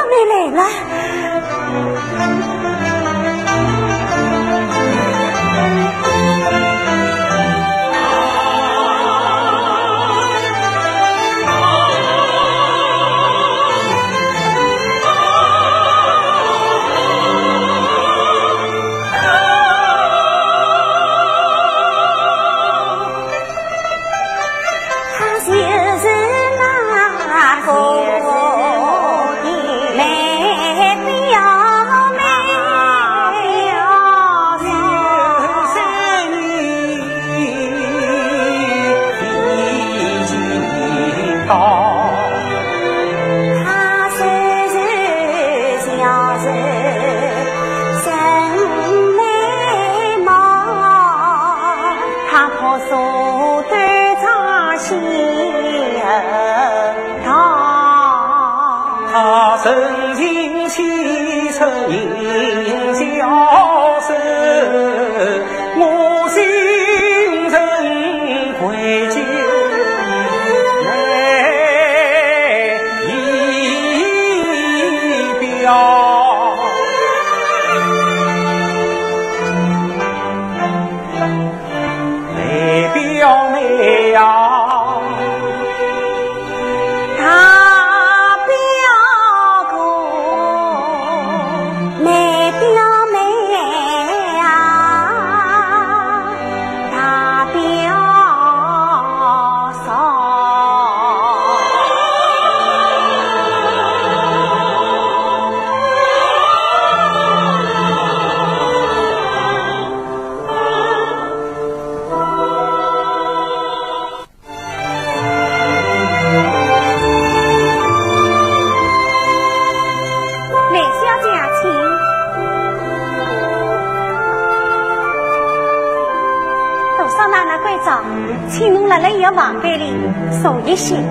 [130.76, 131.09] 所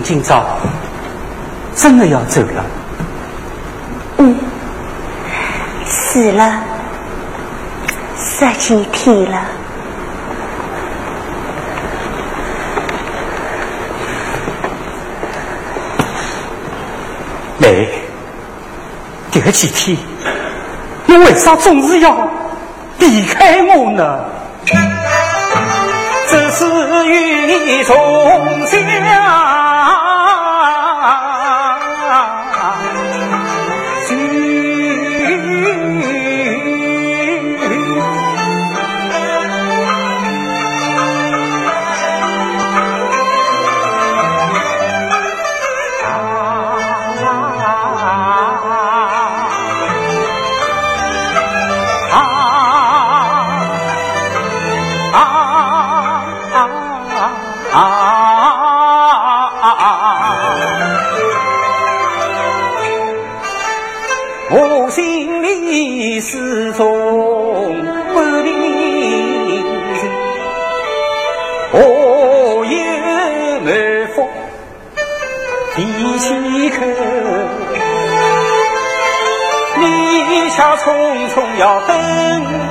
[0.00, 0.58] 今早
[1.74, 2.64] 真的要走了？
[4.18, 4.36] 嗯，
[5.84, 6.62] 死了
[8.16, 9.42] 十几天了。
[17.58, 17.88] 妹，
[19.32, 19.96] 这几天
[21.06, 22.28] 你为啥总是要
[22.98, 24.24] 离开我呢？
[26.28, 26.64] 这是
[27.08, 27.96] 与你从
[28.66, 29.01] 小。
[81.34, 82.61] 总要等。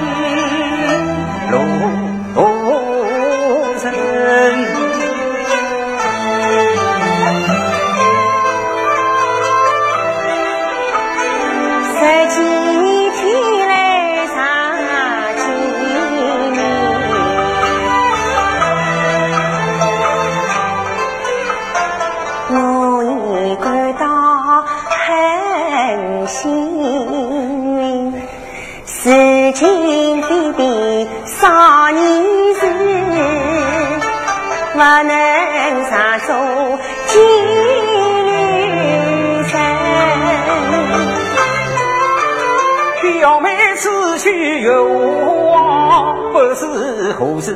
[47.22, 47.54] 何时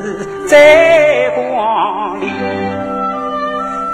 [0.48, 2.30] 再光临。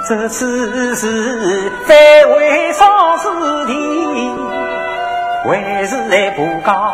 [0.10, 1.96] 这次是返
[2.28, 3.30] 回上师
[3.68, 3.74] 弟，
[5.46, 6.91] 还是来浦江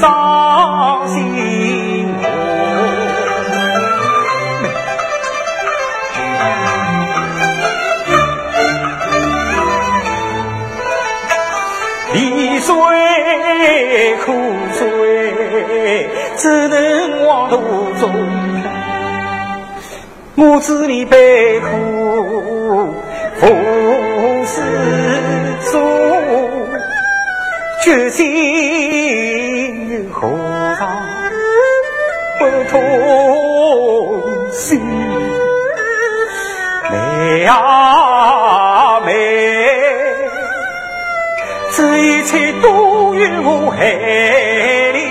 [0.00, 1.26] 伤心
[14.24, 14.32] 苦
[14.72, 17.56] 水只能往途
[18.00, 18.12] 中
[20.34, 22.94] 母子你悲苦，
[23.36, 23.46] 父
[24.44, 24.62] 死
[25.70, 25.80] 终，
[27.84, 29.45] 决心
[30.12, 30.28] 何
[30.76, 30.88] 尝
[32.38, 32.74] 不痛
[34.52, 34.80] 心？
[36.90, 39.12] 妹啊妹，
[41.74, 42.96] 这一切都。
[43.48, 43.78] 我害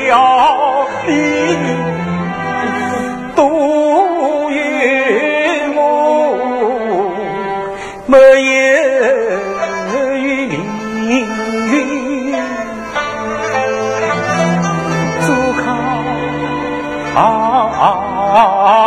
[0.08, 0.16] 了
[1.08, 1.12] 你，
[18.36, 18.85] 啊。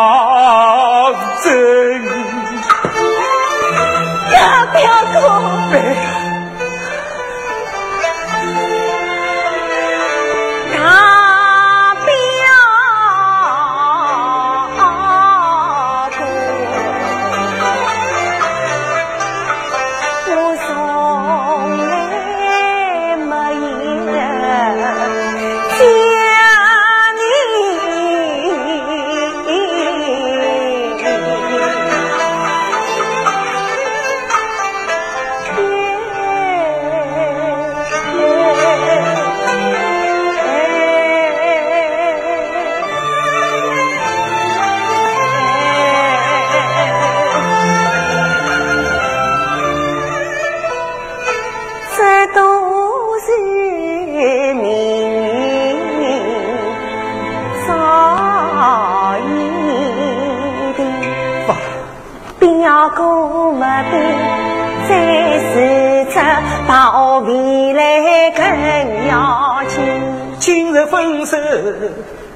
[71.29, 71.37] 手，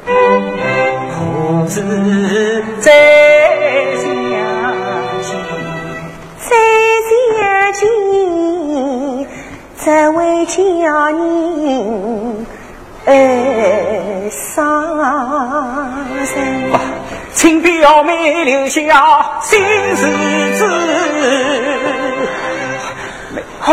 [0.04, 1.74] 何时
[2.78, 2.86] 再
[3.96, 4.04] 相
[5.22, 5.26] 见？
[6.38, 6.50] 再
[7.08, 7.10] 相
[7.72, 7.80] 见，
[9.78, 10.52] 只为叫
[11.08, 12.46] 人
[13.06, 13.10] 哀
[14.30, 14.36] 伤
[16.26, 16.30] 神。
[17.32, 19.58] 请表妹留下心
[19.96, 20.02] 事
[20.58, 20.60] 子，
[23.58, 23.72] 何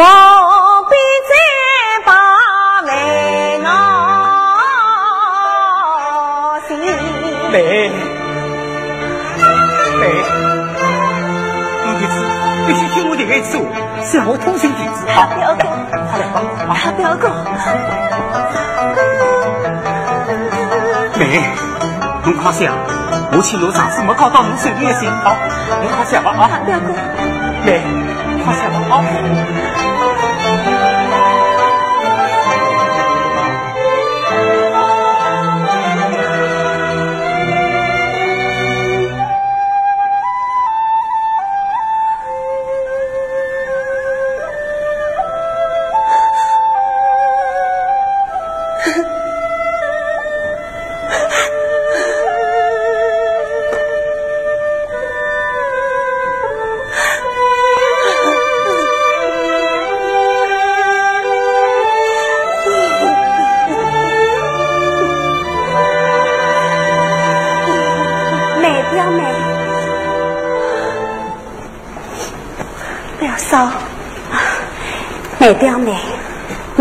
[7.51, 7.57] 妹
[9.99, 10.05] 妹，
[11.85, 12.15] 你的子
[12.67, 13.63] 必须听我的儿子话，
[14.03, 15.17] 向我通情达理啊！
[15.35, 15.65] 表哥，
[16.75, 17.25] 他表哥，
[21.17, 21.21] 妹，
[22.23, 22.71] 侬快想，
[23.31, 25.35] 我欠侬上次没搞到侬手里的信啊，
[25.81, 26.61] 侬快想吧啊！
[26.65, 26.93] 表哥，
[27.65, 27.81] 妹，
[28.45, 29.01] 快想吧啊！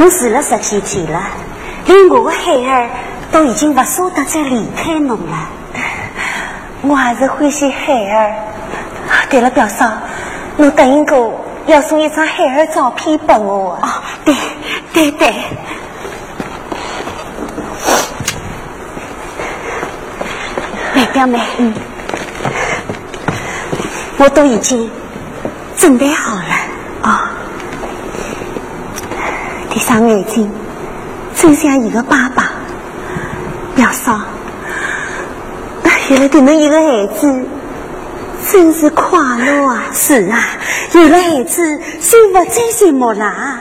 [0.08, 1.20] 侬住了十几天了，
[1.84, 2.88] 连我的孩儿
[3.30, 5.50] 都已经不舍得再离开侬了。
[6.80, 8.34] 我还是欢喜孩儿。
[9.28, 9.86] 对了，表嫂，
[10.56, 13.86] 侬答应过要送一张孩儿照片给我的。
[13.86, 13.90] 哦，
[14.24, 14.34] 对，
[14.94, 15.34] 对对。
[20.94, 21.74] 妹表妹，嗯，
[24.16, 24.90] 我都已经
[25.76, 26.54] 准备好了
[27.02, 27.30] 啊。
[29.78, 30.50] 闭上眼睛，
[31.36, 32.50] 真像一个爸爸。
[33.76, 34.18] 表嫂，
[36.10, 37.46] 有了对侬一个孩子，
[38.50, 39.84] 真是快乐啊！
[39.92, 40.40] 是啊，
[40.94, 43.60] 有了孩子，就不再寂寞啦。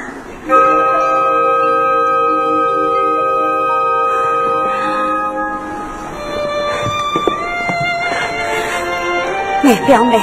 [9.62, 10.20] 妹表妹，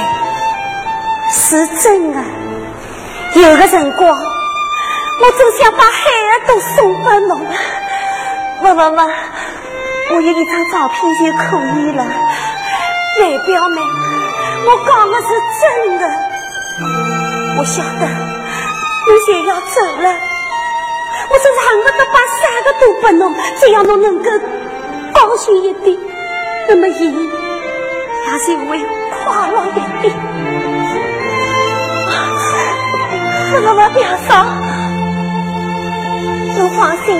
[1.31, 2.21] 是真的。
[3.35, 4.19] 有个辰光，
[5.21, 7.31] 我真想把孩儿都送给侬。
[8.61, 9.01] 不不不，
[10.15, 12.03] 我有一张照片就可以了。
[13.19, 13.81] 妹表妹，
[14.65, 15.27] 我讲的是
[15.61, 15.63] 真
[15.97, 16.03] 的。
[17.57, 18.05] 我晓得
[19.07, 20.07] 你现要走了，
[21.29, 24.29] 我真是恨不得把啥个都给侬，只要侬能够
[25.13, 25.97] 高兴一点，
[26.67, 28.85] 那么伊也是会
[29.23, 30.13] 快乐一点。
[33.49, 34.45] 是不不，表嫂，
[36.65, 37.13] 侬放心，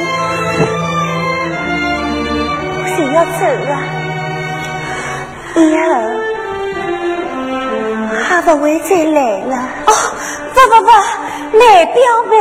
[2.74, 3.74] 我现要走了，
[5.56, 5.86] 以后
[8.24, 9.54] 还不会再来了。
[9.86, 9.94] 哦，
[10.52, 10.90] 不不不，
[11.60, 11.96] 来表
[12.32, 12.34] 妹，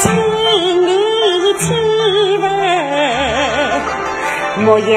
[0.00, 1.66] 千里千
[2.40, 2.44] 万。
[4.64, 4.90] 莫要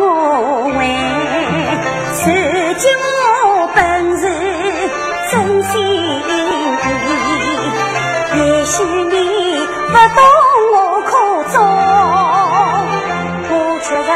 [0.00, 0.02] 我
[0.78, 0.80] 为，
[2.14, 2.22] 自
[2.80, 2.88] 己
[8.62, 9.16] 也许你
[9.88, 10.22] 不懂
[10.72, 11.10] 我苦
[11.52, 11.54] 衷，
[13.50, 14.08] 我却是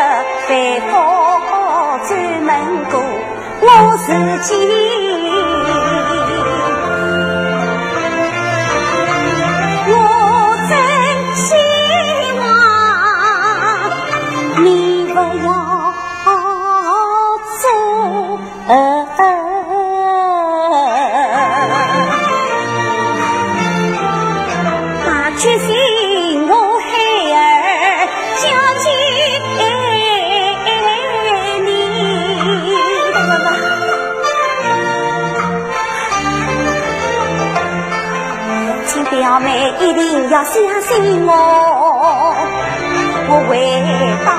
[0.46, 0.48] 凡
[0.86, 0.92] 夫
[2.06, 2.08] 专
[2.44, 2.48] 门
[2.88, 2.94] 过
[3.60, 3.66] 我
[3.96, 4.06] 自
[4.44, 4.95] 己。
[40.28, 41.32] 要相信我，
[43.28, 43.56] 我会
[44.24, 44.30] 到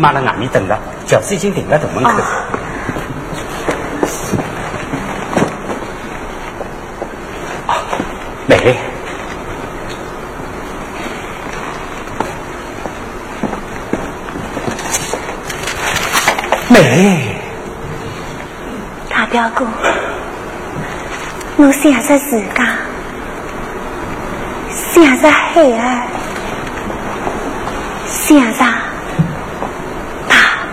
[0.00, 2.10] 妈在外面等着，轿子已经停在大门口。
[8.46, 8.76] 美，
[16.68, 17.36] 美，
[19.08, 19.66] 大表哥，
[21.58, 22.64] 我想着自家，
[24.72, 26.02] 想着孩儿，
[28.08, 28.79] 想着。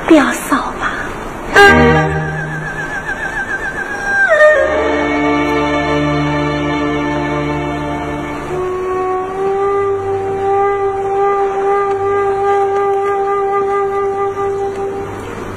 [0.08, 0.94] 表嫂吧，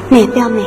[0.08, 0.64] 你表妹，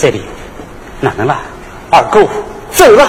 [0.00, 0.20] 这里
[1.00, 1.38] 哪能了？
[1.90, 2.28] 二姑
[2.72, 3.08] 走了。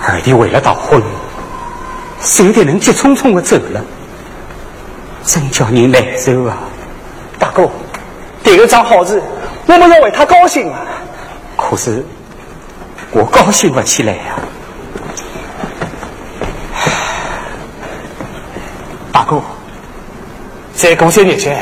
[0.00, 1.02] 二弟为了倒婚，
[2.20, 3.82] 现在能急匆匆的走了，
[5.24, 6.58] 真叫人难受啊！
[7.38, 7.68] 大哥，
[8.44, 9.20] 这个桩好事，
[9.66, 10.86] 我们要为他高兴啊！
[11.56, 12.04] 可是
[13.10, 14.38] 我高兴不起来呀
[19.28, 19.42] 哥，
[20.78, 21.52] 再过些日子，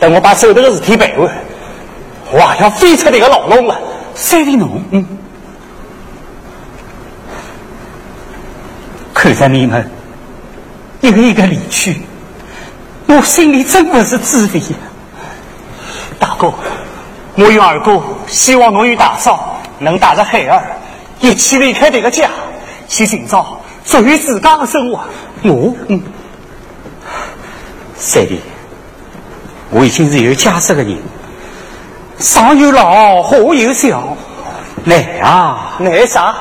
[0.00, 1.32] 等我把手头的事体办完，
[2.32, 3.78] 我还要飞出这个牢笼了。
[4.16, 5.06] 三弟侬，嗯，
[9.14, 9.88] 看着你们
[11.00, 12.00] 一个一个离去，
[13.06, 14.76] 我心里真不是滋味呀。
[16.18, 16.52] 大哥，
[17.36, 20.64] 我与二哥希望侬与大嫂能带着孩儿
[21.20, 22.28] 一起离开这个家，
[22.88, 25.04] 去寻找属于自家的生活。
[25.44, 26.02] 我，嗯，
[28.08, 28.40] 三弟，
[29.68, 30.96] 我已经是有家室的人，
[32.18, 34.16] 上有老，下有小，
[34.84, 35.76] 难啊！
[35.78, 36.34] 难啥？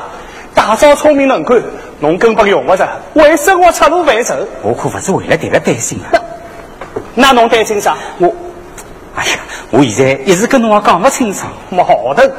[0.55, 1.61] 大嫂聪明能干，
[1.99, 4.33] 侬根本用不着为生活出路烦愁。
[4.63, 6.15] 我可不是为了这个担心啊！
[7.13, 7.97] 那侬担心啥？
[8.19, 8.33] 我，
[9.17, 9.31] 哎呀，
[9.69, 11.41] 我现在一时跟侬也讲不清楚。
[11.69, 12.31] 矛盾，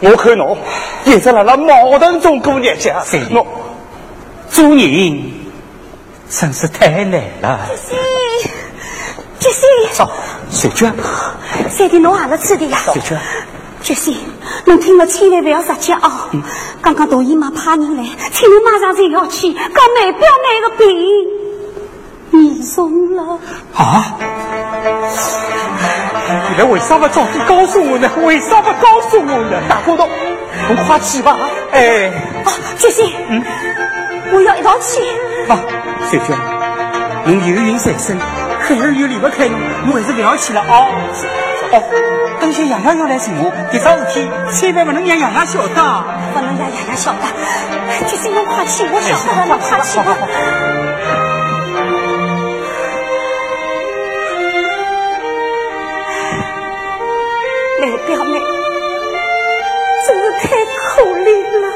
[0.00, 0.58] 我看侬
[1.04, 2.92] 一直辣辣矛盾中过日子。
[3.04, 3.46] 三弟我
[4.50, 5.22] 做人
[6.28, 7.60] 真是太难了。
[9.94, 10.10] 走，
[10.50, 10.92] 小娟，
[11.70, 12.76] 三弟侬阿拉吃的呀？
[12.84, 13.16] 小娟，
[13.80, 14.18] 决心，
[14.64, 16.28] 侬听了千万不要直接啊！
[16.82, 18.02] 刚刚大姨妈派人来，
[18.32, 19.62] 请侬马上就要去，讲
[19.96, 20.88] 梅表妹的病
[22.32, 23.38] 严重了。
[23.76, 24.16] 啊！
[26.50, 28.10] 你们为啥不早点告诉我呢？
[28.24, 29.62] 为啥不告诉我呢？
[29.68, 30.08] 大哥侬，
[30.74, 31.36] 侬快去吧。
[31.70, 32.08] 哎，
[32.44, 33.44] 啊，决心，嗯，
[34.32, 35.00] 我要一道去。
[35.48, 35.60] 啊，
[36.10, 36.36] 小娟，
[37.26, 38.18] 侬有孕在身，
[38.64, 40.88] 孩儿又离不开侬，我还是不要去了啊！
[41.70, 41.82] 哦，
[42.40, 45.68] 等些洋洋要来寻我，这桩事体千万不能让洋洋晓得。
[46.32, 47.20] 不能让爷爷晓得，
[48.08, 50.16] 就是侬快去，我晓得了，侬快去吧。
[57.80, 58.40] 梅表妹，
[60.06, 61.28] 真是太可怜
[61.60, 61.66] 了，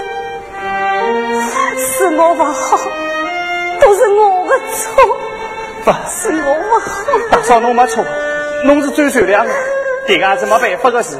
[1.77, 2.78] 是我不好，
[3.78, 4.86] 都是我的错，
[5.89, 6.86] 不，是我不好。
[7.31, 8.05] 大嫂侬没错，
[8.65, 9.51] 侬是最善良的，
[10.06, 11.19] 这个也是没办法的事，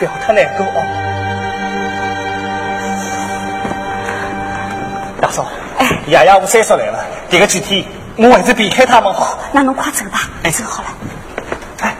[0.00, 0.82] 不要太难过哦。
[5.20, 5.46] 大嫂，
[5.78, 6.98] 哎爷爷我三叔来了，
[7.30, 7.84] 这个几天
[8.16, 9.38] 我还是避开他们好。
[9.52, 10.88] 那侬快走吧，哎走好了，
[11.82, 11.94] 哎，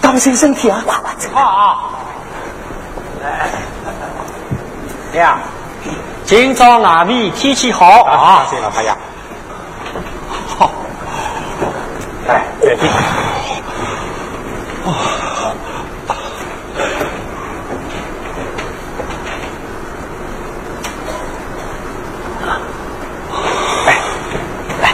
[0.00, 0.80] 当心身体啊！
[0.86, 1.28] 快快走。
[1.34, 1.90] 啊啊！
[5.14, 5.38] 呀，
[6.24, 8.46] 今朝外面天气好啊！
[8.48, 8.96] 谢了，哎呀，
[10.46, 10.70] 好，
[12.30, 12.88] 哎，对对。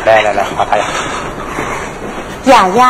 [0.06, 0.86] 来来来，好太阳。
[2.44, 2.82] 爷爷，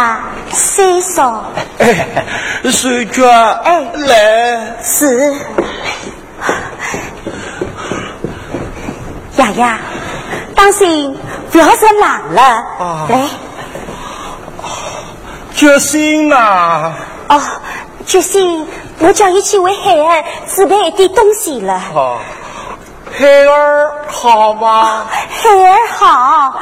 [0.52, 2.24] 三嫂，哎，
[2.70, 3.26] 水娟，
[3.64, 5.34] 哎来，是。
[9.36, 9.78] 雅雅，
[10.54, 11.18] 当心
[11.50, 12.64] 不要着冷了。
[13.08, 13.28] 来，
[15.56, 16.92] 决心呐！
[17.28, 17.40] 哦，
[18.06, 18.68] 决心，
[19.00, 20.24] 我叫你去为孩儿
[20.54, 21.80] 准备一点东西了。
[21.94, 22.18] 哦，
[23.10, 25.06] 孩儿好吗？
[25.30, 26.60] 孩儿好，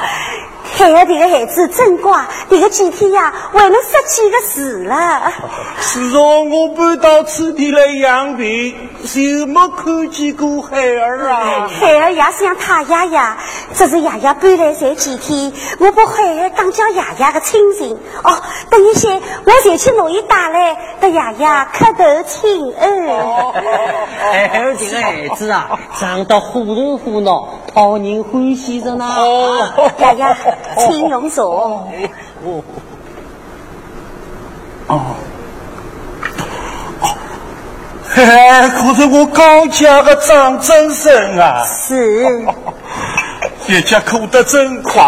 [0.64, 5.32] 孩儿这个孩子真乖，这个几天呀，为了设计个字了。
[5.80, 8.74] 自从我搬到此地来养病，
[9.04, 11.68] 就没看见过孩儿啊。
[11.68, 13.20] 孩儿也像他爷爷，
[13.74, 17.90] 只是爷爷搬来才几天，我把孩儿当叫爷爷的亲人。
[18.22, 23.06] 哦，等一些，我再去拿伊带来，给爷爷磕头请安。
[24.32, 29.04] 哎，还有这个孩子啊，长得虎头虎脑，讨人欢喜着呢。
[29.04, 30.24] 哦，爷
[30.76, 31.42] 爷，请用茶。
[38.16, 42.46] 嘿嘿，可是我刚嫁个张真生啊，是，
[43.66, 45.02] 日脚过得真快，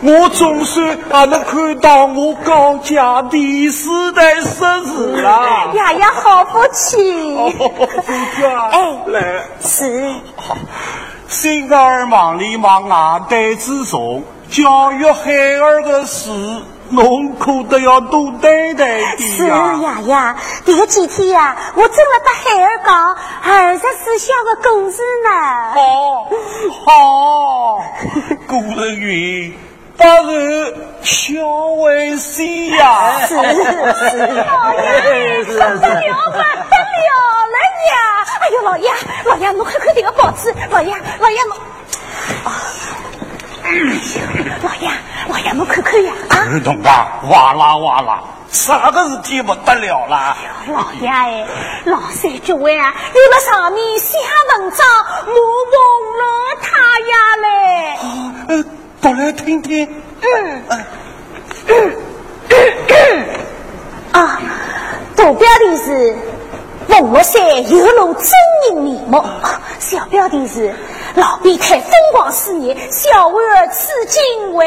[0.00, 5.70] 我总算还能看到我刚嫁第四代孙子了。
[5.74, 6.96] 爷爷好福气。
[8.06, 9.44] 水娟，哎来。
[9.60, 10.14] 是，
[11.28, 16.28] 心儿忙里忙外担子重，教育孩儿的事，
[16.88, 19.98] 侬可得要多担担是点呀。
[20.00, 20.34] 爷爷，
[20.66, 25.30] 这个几天呀，我正了把孩儿讲二十四孝的故事呢。
[25.72, 26.28] 好，
[26.84, 27.84] 好，
[28.48, 29.56] 古人云
[29.96, 30.72] ：“不然
[31.02, 31.46] 孝
[31.82, 37.10] 为先呀。”是是，老爷，是不得了，不得了
[37.46, 37.56] 了
[37.86, 37.94] 呀！
[38.40, 38.90] 哎呦，老爷，
[39.26, 41.56] 老爷，侬看看这个报纸，老爷，老爷，侬。
[42.44, 42.50] 啊，
[43.62, 44.90] 老爷，
[45.28, 46.12] 老爷，我看看呀！
[46.28, 50.36] 啊，儿童啊，哇啦哇啦，啥个事体不得了啦？
[50.68, 51.46] 老爷哎，
[51.84, 54.18] 老三叫位啊，有了上面写
[54.58, 54.86] 文章，
[55.26, 55.32] 我
[55.74, 55.78] 忘
[56.18, 56.22] 了
[56.62, 56.68] 他
[57.10, 57.46] 呀嘞。
[58.48, 58.64] 呃，
[59.00, 59.86] 读来听听。
[60.22, 60.84] 嗯嗯
[61.68, 61.92] 嗯
[62.88, 63.24] 嗯
[64.12, 64.40] 啊，
[65.16, 66.16] 大标题是
[66.90, 68.24] 冯乐山有露真
[68.68, 69.24] 人面目，
[69.78, 70.74] 小标题是
[71.14, 74.66] 老变态疯狂事业，小娃儿此今为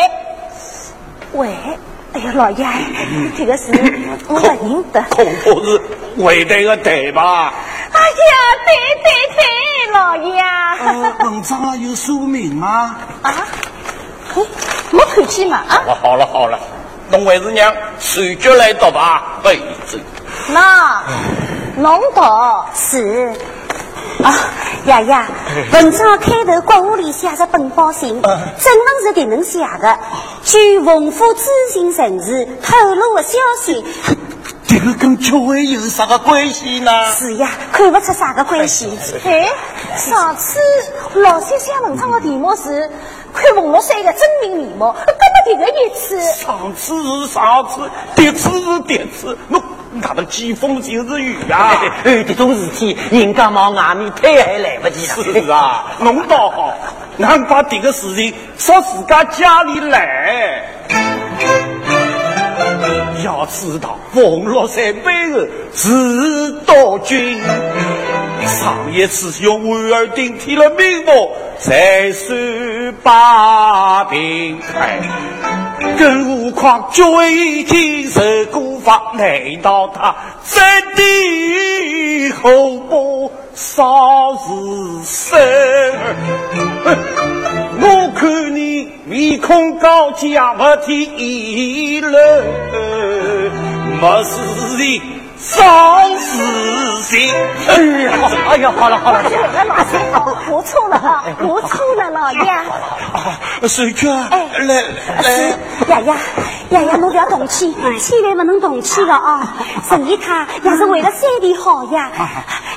[1.34, 1.50] 为。
[2.14, 2.66] 哎呀，老爷，
[3.38, 3.72] 这个是
[4.28, 5.82] 我不认得，恐怕是
[6.18, 7.52] 为对个对吧？
[7.92, 8.34] 哎呀，
[8.66, 8.74] 对
[9.04, 10.40] 对对，老爷。
[10.40, 12.96] 呃，文章有署名吗？
[13.22, 13.34] 啊？
[14.34, 14.46] 嘿，
[14.92, 15.58] 没看见嘛？
[15.68, 15.84] 啊？
[16.02, 16.58] 好了好了，
[17.10, 19.60] 侬还是让随脚来读吧，备
[19.90, 20.02] 准。
[20.50, 21.02] 那，
[21.78, 22.22] 侬读
[22.76, 23.34] 是。
[24.24, 24.32] 啊，
[24.86, 25.26] 爷爷，
[25.74, 28.38] 文章 开头国务里写着本报信，正文
[29.04, 29.98] 是这能写的。
[30.44, 33.84] 据文府知情人士透露的消息，
[34.66, 36.92] 这个跟教会有啥个关系呢？
[37.12, 38.90] 是呀，看不出啥个关系。
[39.26, 39.48] 哎，
[39.96, 40.60] 上次
[41.16, 42.90] 老先写文章的题目是
[43.34, 46.20] 看冯老山的真名面目，根本这个一次。
[46.34, 47.82] 上次是上次，
[48.16, 49.62] 迭次是迭次，侬。
[50.02, 51.80] 他的疾风就是雨呀！
[52.04, 55.46] 哎，这种事体，人家往外面推还来不及了。
[55.46, 56.74] 是啊，侬倒好，
[57.20, 60.64] 俺把这个事情说自家家里来。
[63.24, 65.40] 要知道，冯乐山背后
[65.74, 67.40] 是刀君，
[68.48, 75.00] 上一次用婉儿顶替了名目，才算把平开。
[75.98, 78.22] 更何况脚已经受
[78.52, 80.16] 过法，难道他
[80.46, 80.64] 真
[80.96, 85.40] 的后不少是生？
[87.82, 92.14] 我看你面孔高家不提议论，
[94.02, 94.32] 没事
[94.78, 95.02] 的。
[95.44, 97.30] 丧死心！
[97.68, 98.12] 哎呀，
[98.50, 100.02] 哎呀，好了好了，老三，
[100.50, 102.50] 我错了啊，我错了，老爷。
[102.50, 103.38] 啊，
[103.68, 104.82] 水娟，哎，来
[105.22, 105.32] 来，
[105.86, 106.14] 爷爷，
[106.70, 109.54] 爷爷，侬不要动气，千万不能动气的啊！
[109.90, 112.10] 陈姨他也是为了三弟好呀。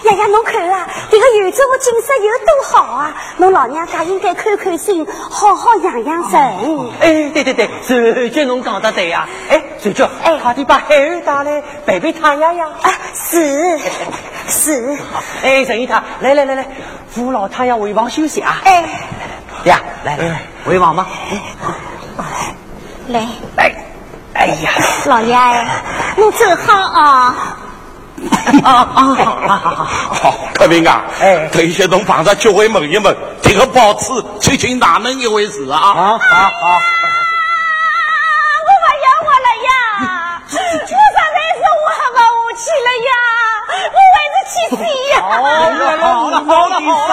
[0.02, 3.14] 爷爷，侬看啊，这个远处的景色有多好啊！
[3.36, 6.40] 侬老娘家应该开开心，好好养养神。
[7.00, 9.28] 哎，对对对，水娟侬讲的对呀。
[9.48, 12.66] 哎，水娟，哎，快点把孩儿带来陪陪他呀。
[12.82, 13.78] 啊，是
[14.48, 14.98] 是，
[15.42, 16.66] 哎，陈姨太，来来来来，
[17.10, 18.60] 扶老太要回房休息啊！
[18.64, 18.84] 哎，
[19.64, 21.06] 呀，来来来，回房吧。
[23.08, 23.26] 来
[23.56, 23.72] 来，
[24.34, 24.70] 哎呀，
[25.06, 25.36] 老爷，
[26.16, 27.56] 你走好啊！
[28.64, 29.84] 啊啊， 好好好，
[30.14, 35.78] 好，克明啊，哎，退休同帮着就会问一问，这个包子究竟哪能一回事啊？
[35.78, 36.80] 啊好好，
[44.46, 44.78] 我还是去死
[45.10, 45.18] 呀！
[45.22, 45.46] 好了
[45.98, 47.10] 好了好了好了，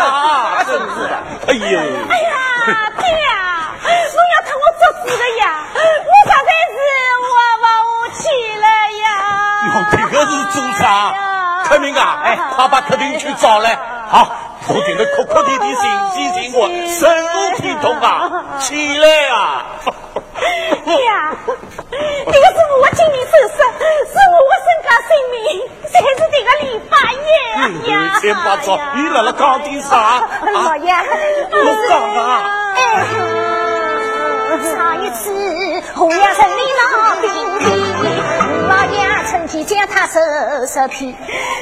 [0.65, 1.13] 真是的！
[1.47, 1.63] 哎呦！
[2.09, 2.29] 哎呀，
[2.97, 3.73] 爹呀！
[3.81, 5.43] 侬要疼我做主的呀！
[5.73, 6.75] 我实在是
[7.17, 7.25] 我不
[7.63, 7.65] 下
[8.21, 8.21] 去
[8.59, 8.65] 了
[9.01, 9.05] 呀！
[9.65, 10.81] 哟，这个是做啥？
[11.65, 13.77] 克明啊，哎，快把客厅去找来。
[14.09, 14.27] 好，
[14.67, 18.43] 我觉得哭哭啼啼、心急心慌、深入体痛啊！
[18.59, 19.65] 起来啊！
[20.85, 21.35] 爹呀，
[21.89, 25.37] 这个是我今年手术，是我身家性命，
[25.91, 27.93] 才是这个李八爷呀！
[28.19, 30.21] 千八糟，你来了讲点啥？
[30.51, 30.93] 老爷，
[31.51, 31.55] 我
[31.89, 31.91] 讲
[34.63, 35.21] 上一次
[35.95, 36.81] 红阳城里闹
[37.21, 37.27] 兵
[37.59, 37.63] 变，
[38.69, 38.95] 老爷
[39.29, 40.19] 趁机将他收
[40.67, 41.15] 拾屁，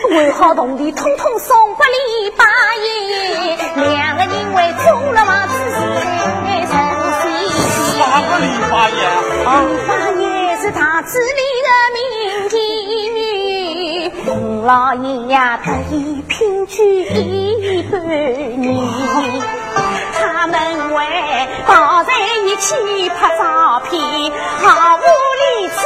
[0.10, 2.46] 为好同弟统统送给李八
[2.76, 5.54] 爷，两个人为中了王子。
[8.02, 9.12] 哪个李八爷啊？
[9.86, 12.00] 八爷是大子里的名
[12.50, 12.56] 妓
[13.14, 14.10] 女，
[14.66, 18.02] 老爷呀得意聘娶一半
[18.62, 18.80] 女，
[20.14, 20.56] 他们
[20.94, 20.98] 为
[21.68, 22.14] 抱在
[22.46, 24.02] 一起拍照片，
[24.62, 25.00] 好屋
[25.42, 25.80] 里吃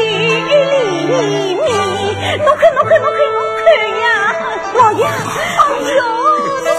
[0.00, 0.02] 玉
[0.48, 1.68] 里面。
[2.38, 3.68] 侬看侬看侬看侬看
[4.00, 4.06] 呀，
[4.78, 5.10] 老爷，哎
[5.94, 6.00] 呦！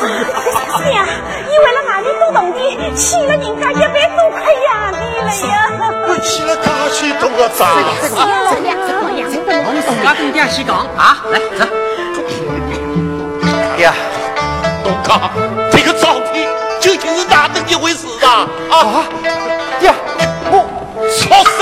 [0.02, 1.06] 是呀，
[1.48, 5.54] 你为了外面多动点，欠了人家一百多块洋币了呀！
[6.08, 7.60] 我欠了大许多个账。
[8.02, 9.20] 是呀，老爷，老爷，
[9.64, 11.62] 我们自家跟爹先讲啊，来走。
[13.78, 13.92] 爹，
[14.84, 15.30] 东康，
[15.72, 16.50] 这个照片
[16.80, 18.48] 究竟是哪能一回事啊？
[18.72, 19.06] 啊，
[19.80, 19.94] 爹，
[20.50, 20.68] 我
[21.10, 21.62] 畜生，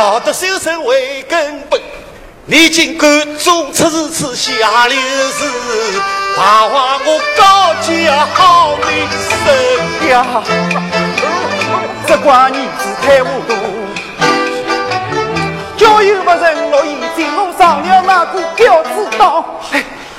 [0.00, 1.78] 好的修身为根本，
[2.46, 5.44] 你尽管做出如此下流事，
[6.34, 9.06] 怕话我高家好名
[9.44, 10.42] 声呀！
[12.06, 13.54] 只怪你子太糊涂，
[15.76, 19.44] 交友不慎，我已经我上了那个婊子当，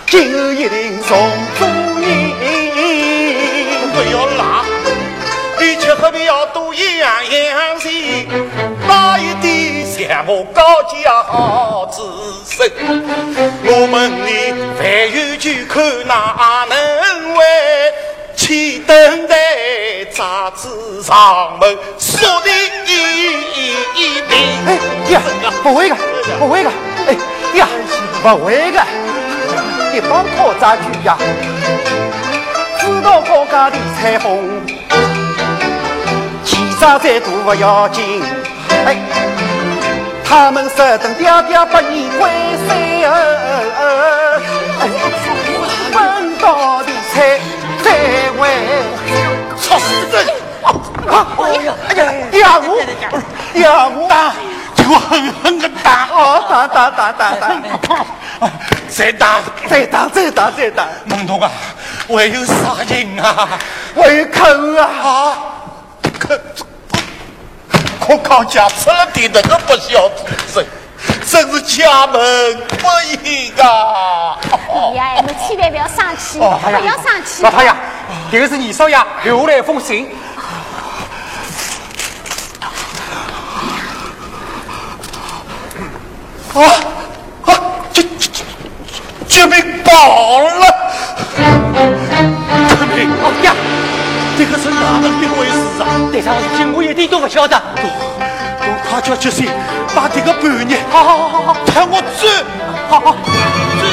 [0.06, 1.28] 今后一定从
[1.58, 2.06] 做人。
[3.94, 4.64] 不要拉，
[5.60, 7.90] 你却何必要多样样些？
[10.02, 12.02] 哪一点像我高家好子
[12.46, 12.70] 孙？
[13.66, 17.44] 我问你，凡有酒看，哪能为？
[18.36, 19.36] 去等待
[20.12, 22.50] 杂志上门说的
[22.86, 24.36] 一定。
[24.66, 24.80] 哎
[25.12, 25.22] 呀，
[25.62, 25.96] 不会的，
[26.40, 26.72] 不会的，
[27.08, 27.14] 哎
[27.56, 27.68] 呀，
[28.24, 28.84] 不会的，
[29.94, 31.18] 一帮讨债鬼呀，
[32.80, 34.42] 知道高家的彩虹，
[36.44, 38.24] 欺诈再多不要紧，
[38.86, 38.96] 哎，
[40.32, 42.30] 他们是等爹爹把你归
[42.66, 44.40] 谁儿？
[45.92, 47.38] 分到的财。
[47.84, 47.92] 再
[48.40, 48.42] 为
[49.60, 49.78] 操
[50.14, 50.16] 人！
[51.04, 51.74] 哎呀！
[51.90, 51.92] 哎
[52.38, 52.40] 呀！
[52.40, 52.80] 呀我，
[53.60, 54.32] 呀我打，
[54.76, 56.08] 就狠狠的打！
[56.14, 57.52] 哦，打打打打打！
[58.88, 60.88] 再打，再打，再打，再打！
[61.06, 61.52] 孟东啊，
[62.08, 62.54] 还有啥
[62.88, 63.50] 人啊？
[63.96, 64.88] 还有坑啊！
[66.20, 66.36] 口，
[68.12, 70.66] 我靠家出了点那个不孝子孙。
[71.26, 72.20] 真是家门
[72.68, 72.88] 不
[73.24, 74.38] 幸啊！
[74.44, 76.44] 哎呀，你们千万不要生气，不
[76.86, 77.42] 要生气。
[77.42, 77.74] 老太爷，
[78.30, 80.14] 这个是二少爷留来一封信。
[86.54, 86.60] 啊
[87.46, 87.50] 啊！
[87.94, 88.44] 这这这
[89.28, 89.90] 这被绑
[90.60, 90.92] 了！
[92.70, 93.10] 救命！
[93.24, 93.56] 哦呀，
[94.44, 95.86] 这个是哪能一回事啊？
[96.12, 97.62] 这场事情我一点都不晓得。
[98.90, 99.48] 快叫决心，
[99.96, 102.28] 把这个半日，好好好好好，看我追，
[102.90, 103.84] 好好追。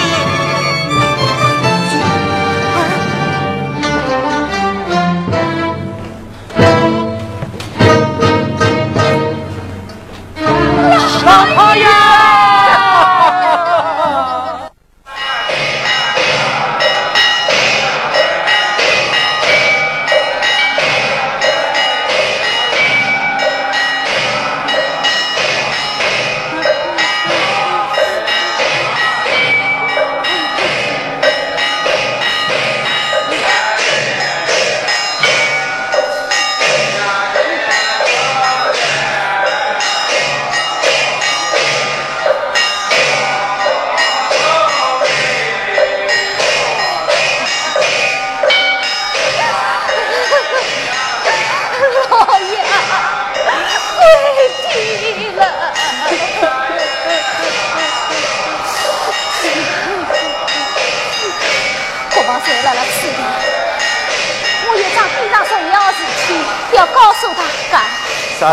[11.20, 11.44] 啥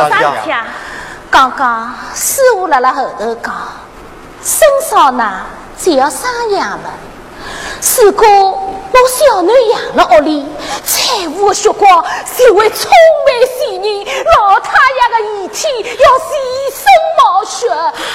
[0.10, 0.66] 事啊？
[1.30, 3.54] 刚刚师傅辣辣后头讲，
[4.42, 5.42] 生少呢
[5.78, 6.90] 就要生养了。
[7.98, 10.46] 如果我小囡养了屋里，
[10.86, 12.04] 财务的血光
[12.38, 12.90] 就会充
[13.26, 14.06] 满血人，
[14.38, 15.68] 老太爷的遗体
[16.00, 16.28] 要全
[16.72, 16.86] 身
[17.18, 17.68] 冒血。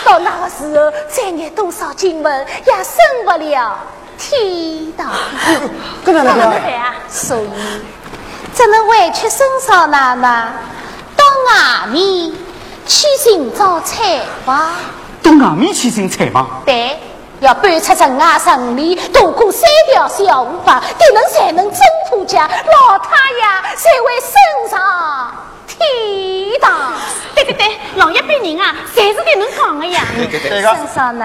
[0.04, 2.96] 到那个时候，再念多少经文也升
[3.26, 3.76] 不了
[4.18, 5.12] 天堂。
[6.02, 6.94] 跟哪能啊？
[7.08, 7.50] 所以
[8.54, 10.50] 只能委屈生少奶奶。
[11.30, 12.32] 到外面
[12.86, 14.52] 去寻找财宝。
[15.22, 16.44] 到外面去寻财宝？
[16.66, 16.98] 对，
[17.38, 23.42] 要搬出城外城里，渡过三条小河浜，这能才能挣脱家，老太爷
[23.76, 25.32] 才会升上
[25.68, 26.94] 天堂。
[27.36, 30.02] 对对对，老一辈人啊，侪是这能讲的呀。
[30.16, 31.24] 对对对，身上呢？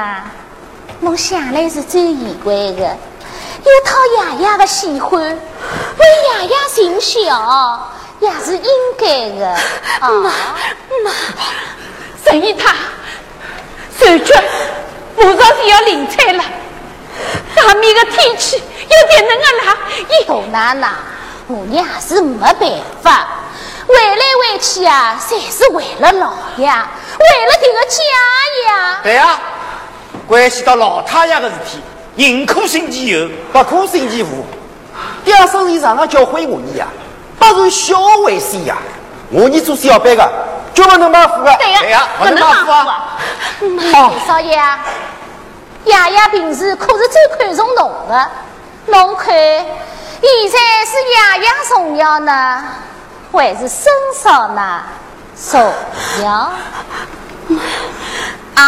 [1.00, 2.96] 侬向来是最奇怪的，
[3.64, 6.06] 又讨爷爷的喜欢，为
[6.40, 7.90] 爷爷尽孝。
[8.26, 9.58] 也是应该的。
[10.02, 10.32] 妈
[11.06, 11.12] 妈，
[12.26, 12.74] 陈姨他，
[14.00, 14.36] 手脚
[15.16, 16.44] 马上就要临产了，
[17.58, 19.78] 外面的天气有点冷啊啦。
[20.28, 20.90] 大奶奶，
[21.48, 22.60] 我娘是没办
[23.02, 23.28] 法，
[23.88, 28.02] 回来回去啊，侪是为了老爷，为了这个家
[28.68, 29.00] 呀。
[29.04, 29.40] 对呀，
[30.28, 31.80] 关系到老太爷的事体，
[32.16, 34.46] 宁可信其有，不可信其无。
[35.24, 36.88] 爹生意常常教诲我你呀。
[37.48, 38.76] 那是小回事呀。
[39.30, 40.32] 我你做小班的，
[40.74, 41.56] 就不能马虎的。
[41.60, 43.18] 对呀、啊，不能马虎啊。
[43.92, 44.60] 好、少爷，
[45.84, 48.30] 爷爷平时可是最看重侬的，
[48.88, 49.66] 侬看，现
[50.52, 52.64] 在是爷爷重要呢，
[53.32, 54.82] 还是孙嫂呢
[55.52, 55.62] 重
[56.24, 56.52] 要？
[58.56, 58.64] 啊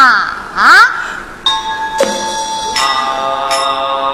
[0.55, 0.61] 啊！
[2.79, 4.06] 啊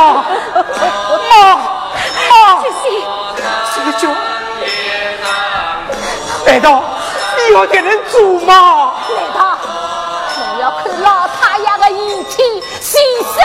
[0.00, 0.24] 妈，
[1.30, 1.34] 妈，
[2.30, 2.32] 妈，
[2.62, 4.08] 这个，
[6.46, 6.82] 难道
[7.36, 8.94] 你要给人煮吗？
[9.14, 9.38] 难道
[10.54, 12.96] 你要看老太爷的遗体牺
[13.26, 13.36] 牲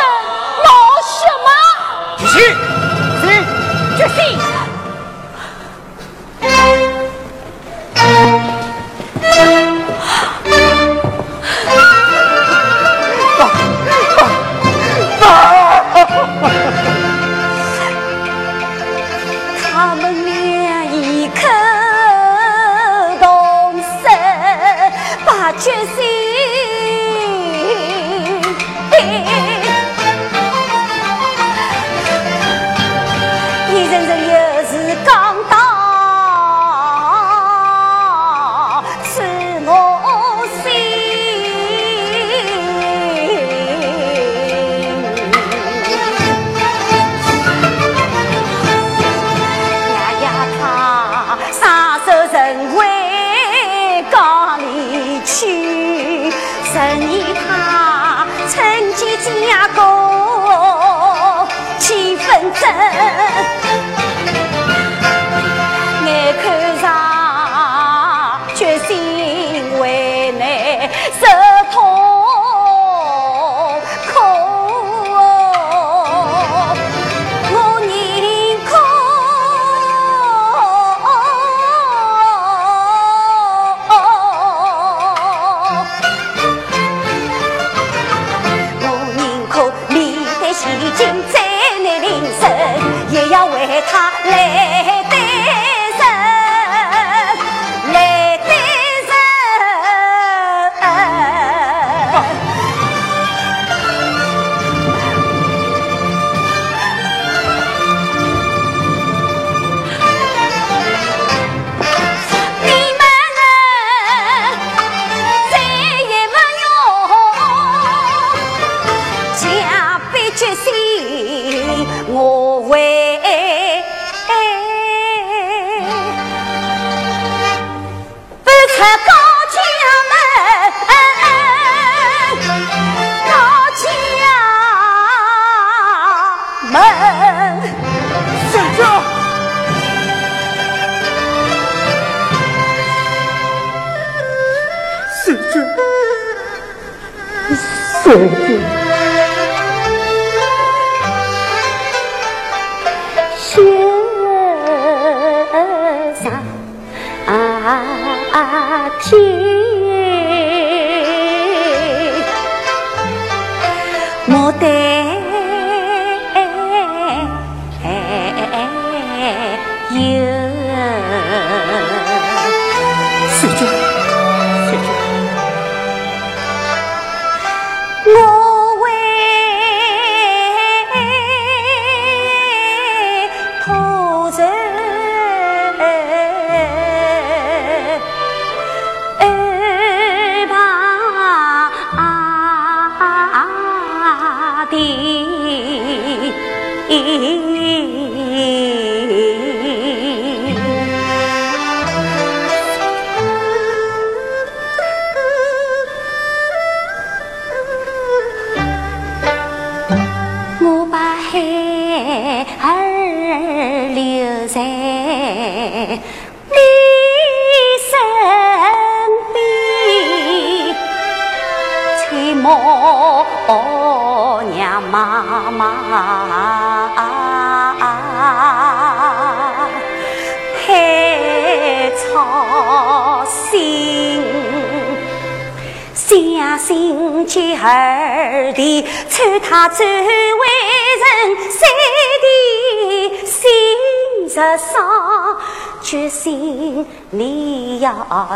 [0.64, 0.68] 冒
[1.04, 1.50] 血吗？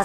[0.00, 0.04] 要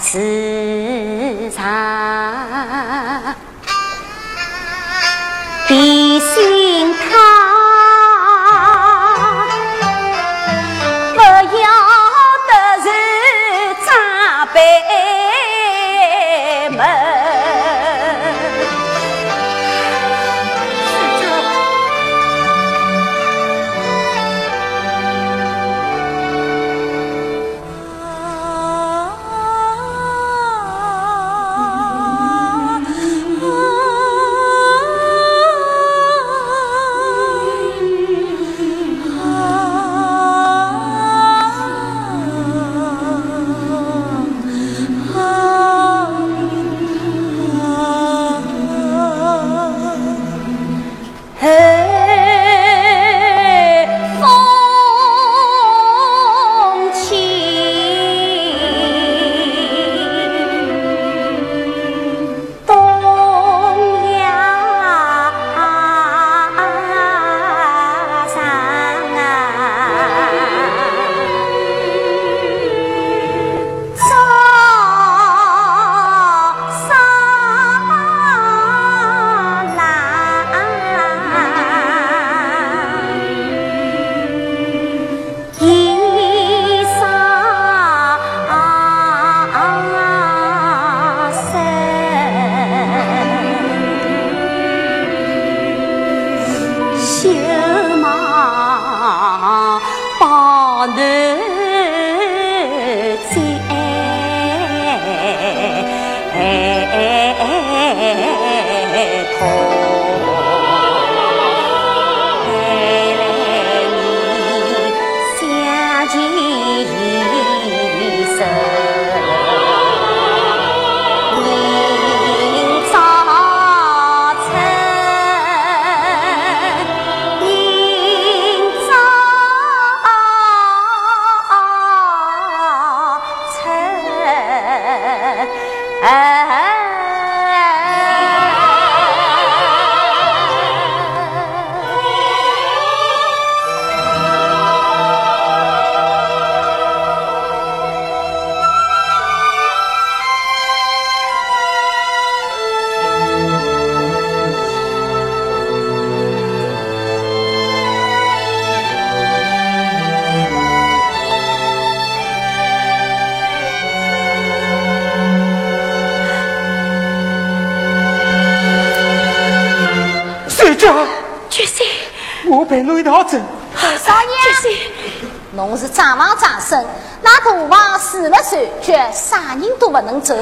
[179.96, 180.34] 不能走，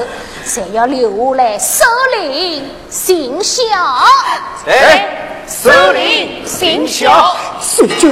[0.45, 1.85] 才要留下来守
[2.19, 3.63] 灵行孝。
[4.67, 5.07] 哎，
[5.47, 8.09] 守灵行孝，手脚，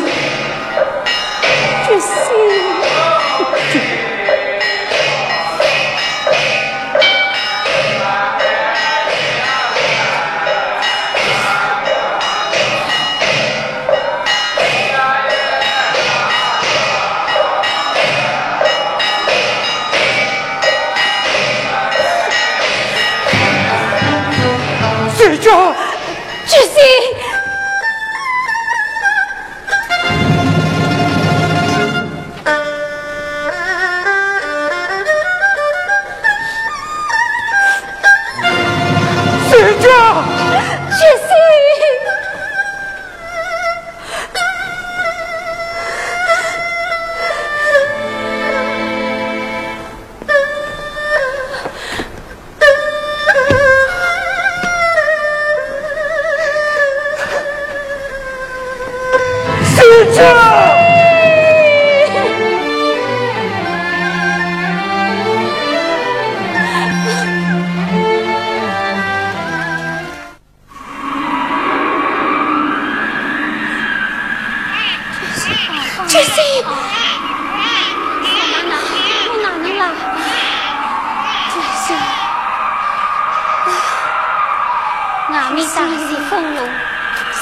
[85.33, 85.81] 阿弥陀佛，
[86.29, 86.61] 风怒，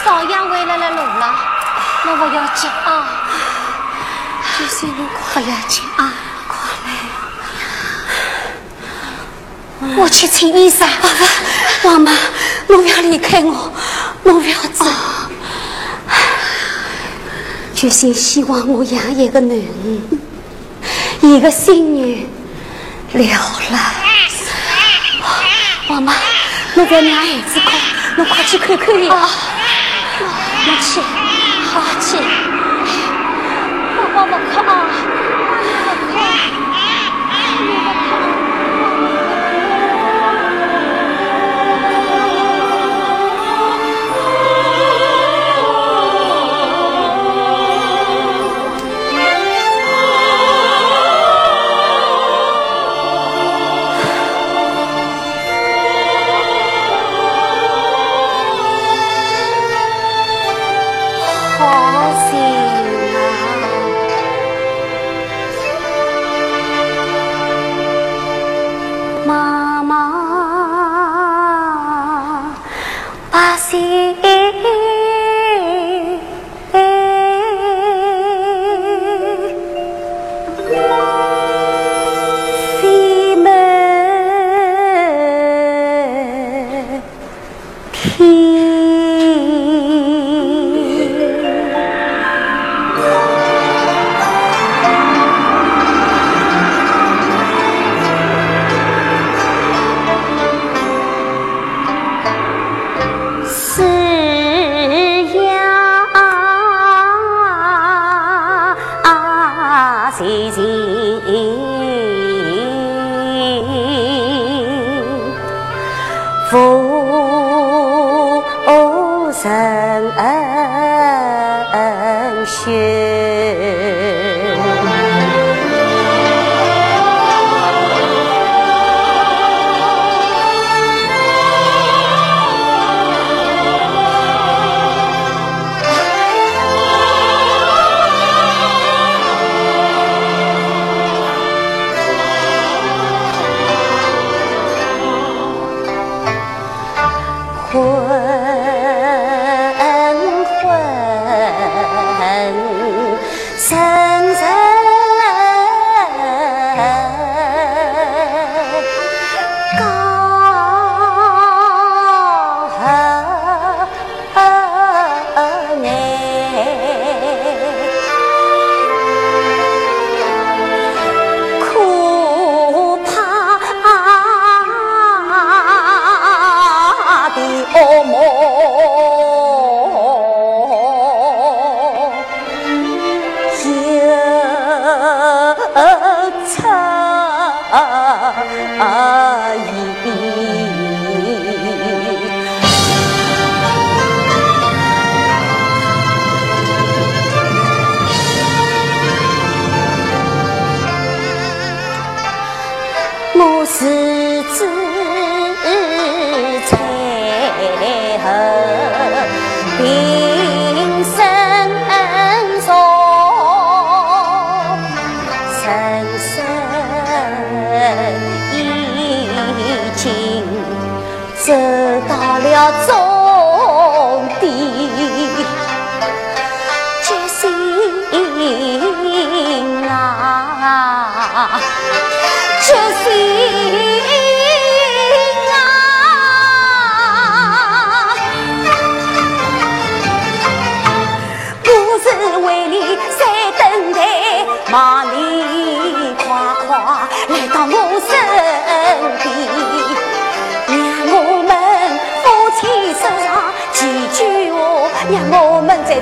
[0.03, 0.89] 少爷回来了。
[0.91, 1.35] 路了，
[2.05, 3.27] 那我要急啊！
[4.57, 4.93] 就是你
[5.33, 6.13] 快来急啊，
[6.47, 6.55] 快
[6.85, 6.89] 来！
[9.97, 10.87] 我去请医生。
[11.83, 12.13] 妈，妈妈，
[12.65, 13.73] 不要离开我，
[14.23, 14.85] 我不要走。
[17.75, 19.65] 决心希望我养一个囡，
[21.19, 22.25] 一个孙女，
[23.11, 23.25] 了。
[23.25, 23.77] 了。
[25.89, 26.13] 妈妈。
[26.81, 27.71] 我在让孩子哭，
[28.17, 29.07] 侬快去看看伊。
[29.07, 29.29] 啊，
[30.65, 30.99] 我去，
[31.69, 32.40] 好去。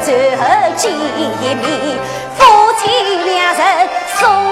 [0.03, 0.43] 最后
[0.75, 1.57] 见一面，
[2.37, 2.39] 夫
[2.79, 2.83] 妻
[3.25, 4.48] 两人。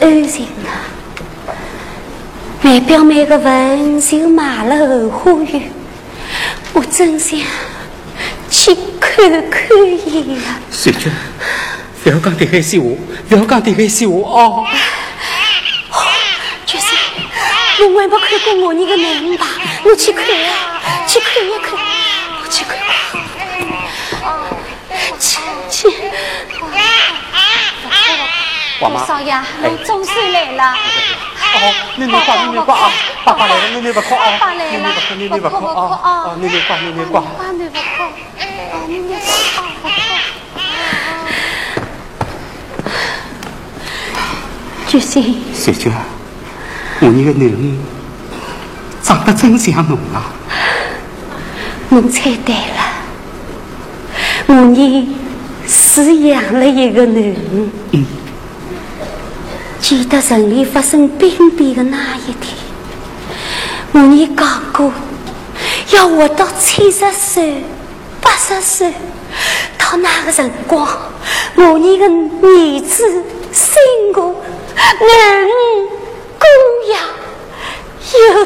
[0.00, 0.86] 安心啊！
[2.62, 5.70] 外表美个文绣马楼花园，
[6.72, 7.38] 我真想
[8.50, 9.62] 去看看
[10.06, 10.58] 伊啊！
[10.70, 11.12] 水娟，
[12.02, 12.88] 不要讲这个闲话，
[13.28, 14.66] 不要讲这个闲话哦！
[16.66, 16.86] 就是，
[17.84, 19.46] 我还没看过我那个男人吧？
[19.84, 21.78] 我去看啊，去看一看，
[22.42, 22.86] 我去看看，
[25.20, 25.38] 去
[25.70, 25.88] 去。
[29.06, 30.74] 少爷，侬总算来了。
[31.54, 32.90] 哦，奶奶挂，奶奶挂啊！
[33.24, 34.24] 爸爸来了，奶奶不哭啊！
[34.38, 34.88] 爸爸来了，
[35.18, 35.72] 奶奶不哭啊！
[36.04, 37.20] 哦，奶奶挂，奶奶挂。
[37.20, 39.90] 爸爸不哭，哦，奶奶不哭。
[44.86, 45.42] 决心。
[45.52, 45.92] 小娟，
[47.00, 47.78] 我那个男人
[49.02, 50.30] 长得真像侬啊！
[51.88, 52.82] 侬猜对了，
[54.46, 55.08] 我呢
[55.66, 57.70] 是养了一个男人。
[57.92, 58.06] 嗯。
[59.88, 62.56] 记得城里发生兵变的那一天，
[63.92, 64.92] 我你讲过
[65.92, 67.62] 要活到七十岁、
[68.20, 68.92] 八十岁，
[69.78, 70.88] 到那个辰光，
[71.54, 73.22] 我你的儿子、
[73.52, 73.78] 孙
[74.12, 75.88] 儿、儿女
[76.40, 76.48] 供
[76.92, 77.00] 养
[78.34, 78.45] 有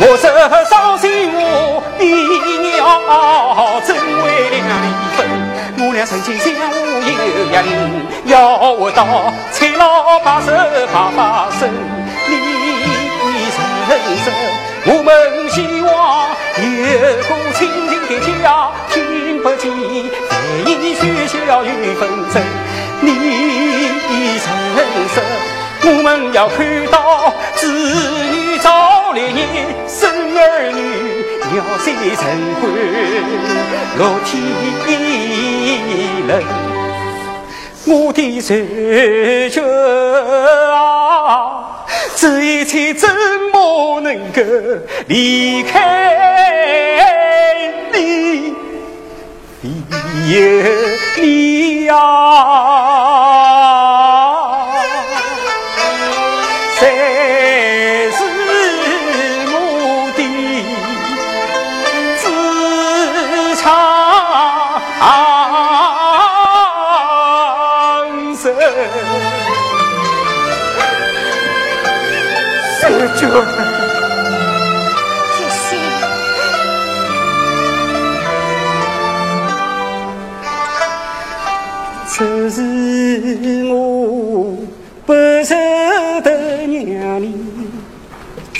[0.00, 0.22] 莫失
[0.70, 2.72] 伤心我爹娘
[3.84, 5.18] 真为两离分，
[5.78, 6.74] 我俩曾经相互
[7.04, 7.08] 有
[7.50, 7.68] 约定，
[8.24, 10.46] 要活到七老八十
[10.90, 11.68] 八八生，
[12.30, 12.32] 你
[13.90, 13.92] 人
[14.24, 14.32] 生。
[14.86, 15.12] 我们
[15.50, 15.90] 希望
[16.56, 16.64] 有
[17.28, 17.60] 个清
[17.90, 18.10] 静的
[18.42, 18.96] 家，听
[19.42, 19.70] 不见
[20.30, 20.32] 在
[20.64, 22.34] 意喧嚣与纷争。
[23.02, 23.06] 你
[24.76, 24.80] 人
[25.14, 25.16] 生，
[25.82, 26.56] 我们要看
[26.86, 26.96] 到
[27.56, 28.29] 子女
[28.60, 29.42] 早立业，
[29.88, 30.80] 生儿女
[31.52, 32.24] 鸟飞成
[32.60, 32.62] 欢，
[33.98, 34.28] 乐天
[36.26, 36.30] 伦。
[37.86, 38.54] 我的手
[39.48, 39.62] 脚
[40.74, 43.08] 啊，这一切怎
[43.52, 44.42] 么能够
[45.08, 45.78] 离开
[47.92, 48.54] 你？
[50.30, 50.36] 有
[51.16, 51.94] 你呀！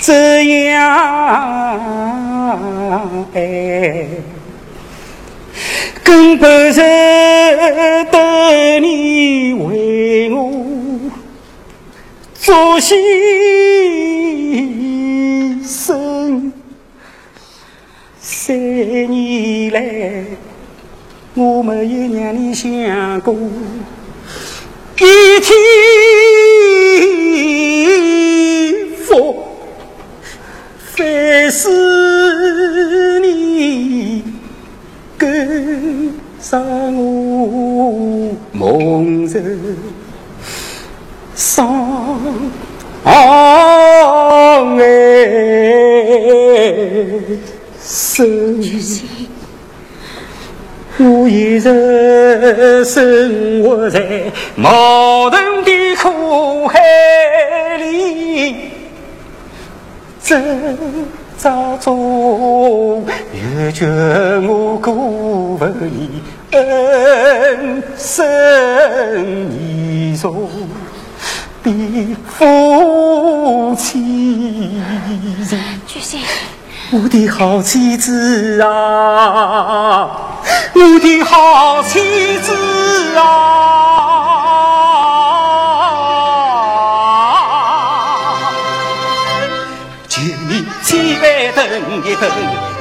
[0.03, 0.81] 这样
[3.35, 4.07] 爱，
[6.03, 6.81] 更不舍
[8.11, 10.51] 得你为我
[12.33, 12.95] 做牺
[15.63, 16.51] 牲
[18.19, 18.57] 三
[19.07, 20.25] 年来，
[21.35, 23.35] 我没有让你想过
[24.97, 25.05] 一
[25.39, 25.53] 天，
[30.93, 31.69] 凡是
[33.21, 34.21] 你
[35.17, 36.61] 跟上
[36.93, 39.41] 我梦中
[41.33, 42.19] 伤
[43.05, 43.31] 爱。
[47.83, 48.61] 生，
[50.97, 56.79] 我一人生活在矛盾的苦海
[57.77, 58.55] 里，
[60.23, 61.07] 挣
[61.37, 63.03] 扎中
[63.33, 63.87] 又觉
[64.47, 66.21] 我辜负你
[66.51, 70.49] 恩深义重
[71.63, 74.81] 的夫妻。
[75.87, 76.21] 巨星。
[76.91, 80.11] 我的好妻子啊，
[80.73, 82.53] 我的好妻子
[83.15, 83.21] 啊，
[91.21, 91.63] 再等
[92.03, 92.27] 一等，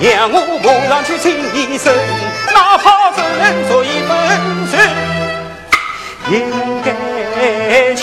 [0.00, 1.92] 让我马上去请医生，
[2.54, 4.10] 哪怕只能做一份
[4.70, 4.80] 钱，
[6.30, 6.34] 应
[6.82, 8.00] 该请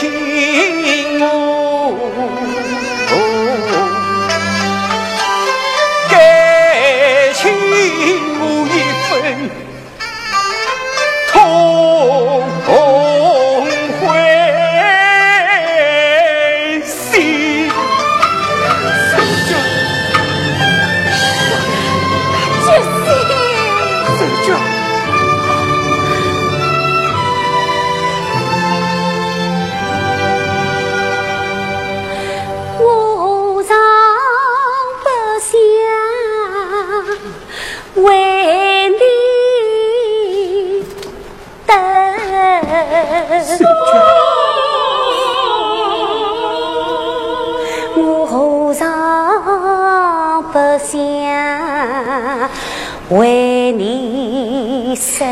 [53.10, 55.26] 为你生，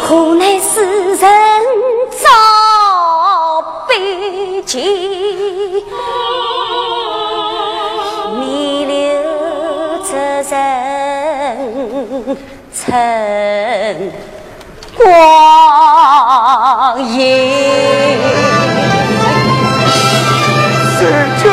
[0.00, 1.30] 何奈世人
[2.10, 2.26] 早
[3.86, 4.80] 悲情，
[8.38, 8.88] 弥留
[10.02, 10.16] 着
[10.48, 10.56] 人
[12.74, 14.10] 尘
[14.96, 15.02] 光
[17.02, 17.18] 阴。
[20.98, 20.98] 是
[21.42, 21.44] 这。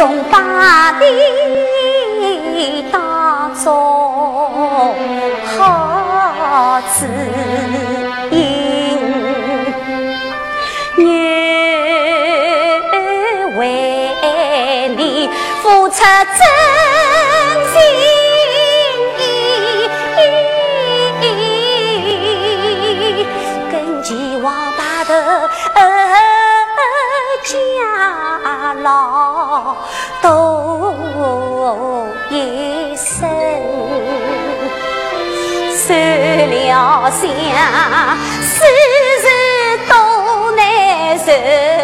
[0.00, 1.29] 也始终把你
[36.70, 37.20] 要想
[38.42, 38.62] 事
[39.20, 39.26] 事
[39.88, 41.79] 都难受。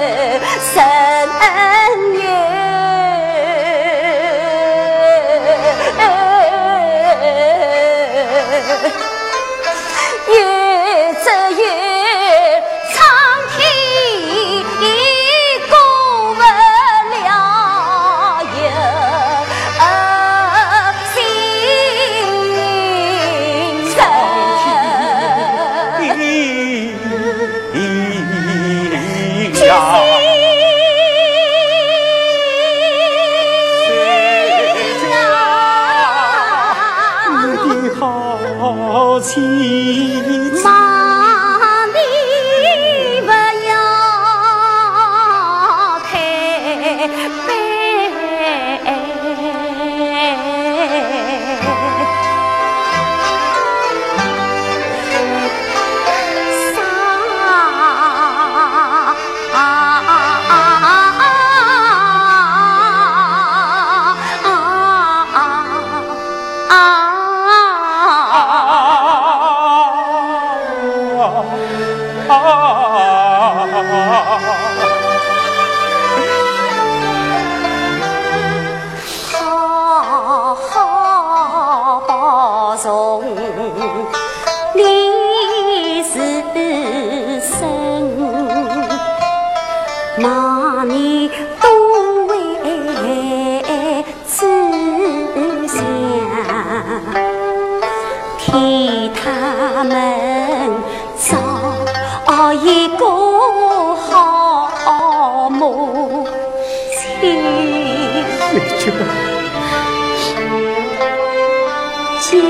[112.28, 112.40] 今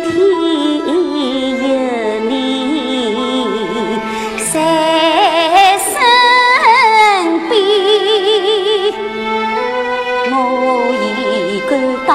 [0.00, 0.12] 天
[1.58, 1.70] 有
[2.28, 2.32] 你
[4.52, 4.54] 在
[5.78, 5.90] 身
[7.48, 7.52] 边
[10.30, 10.34] 我
[11.02, 11.04] 已
[11.68, 11.70] 感
[12.06, 12.10] 到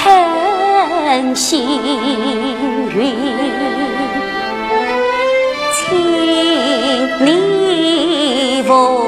[0.00, 1.50] 很幸
[2.94, 2.96] 运
[5.74, 5.76] 请
[7.26, 9.07] 你父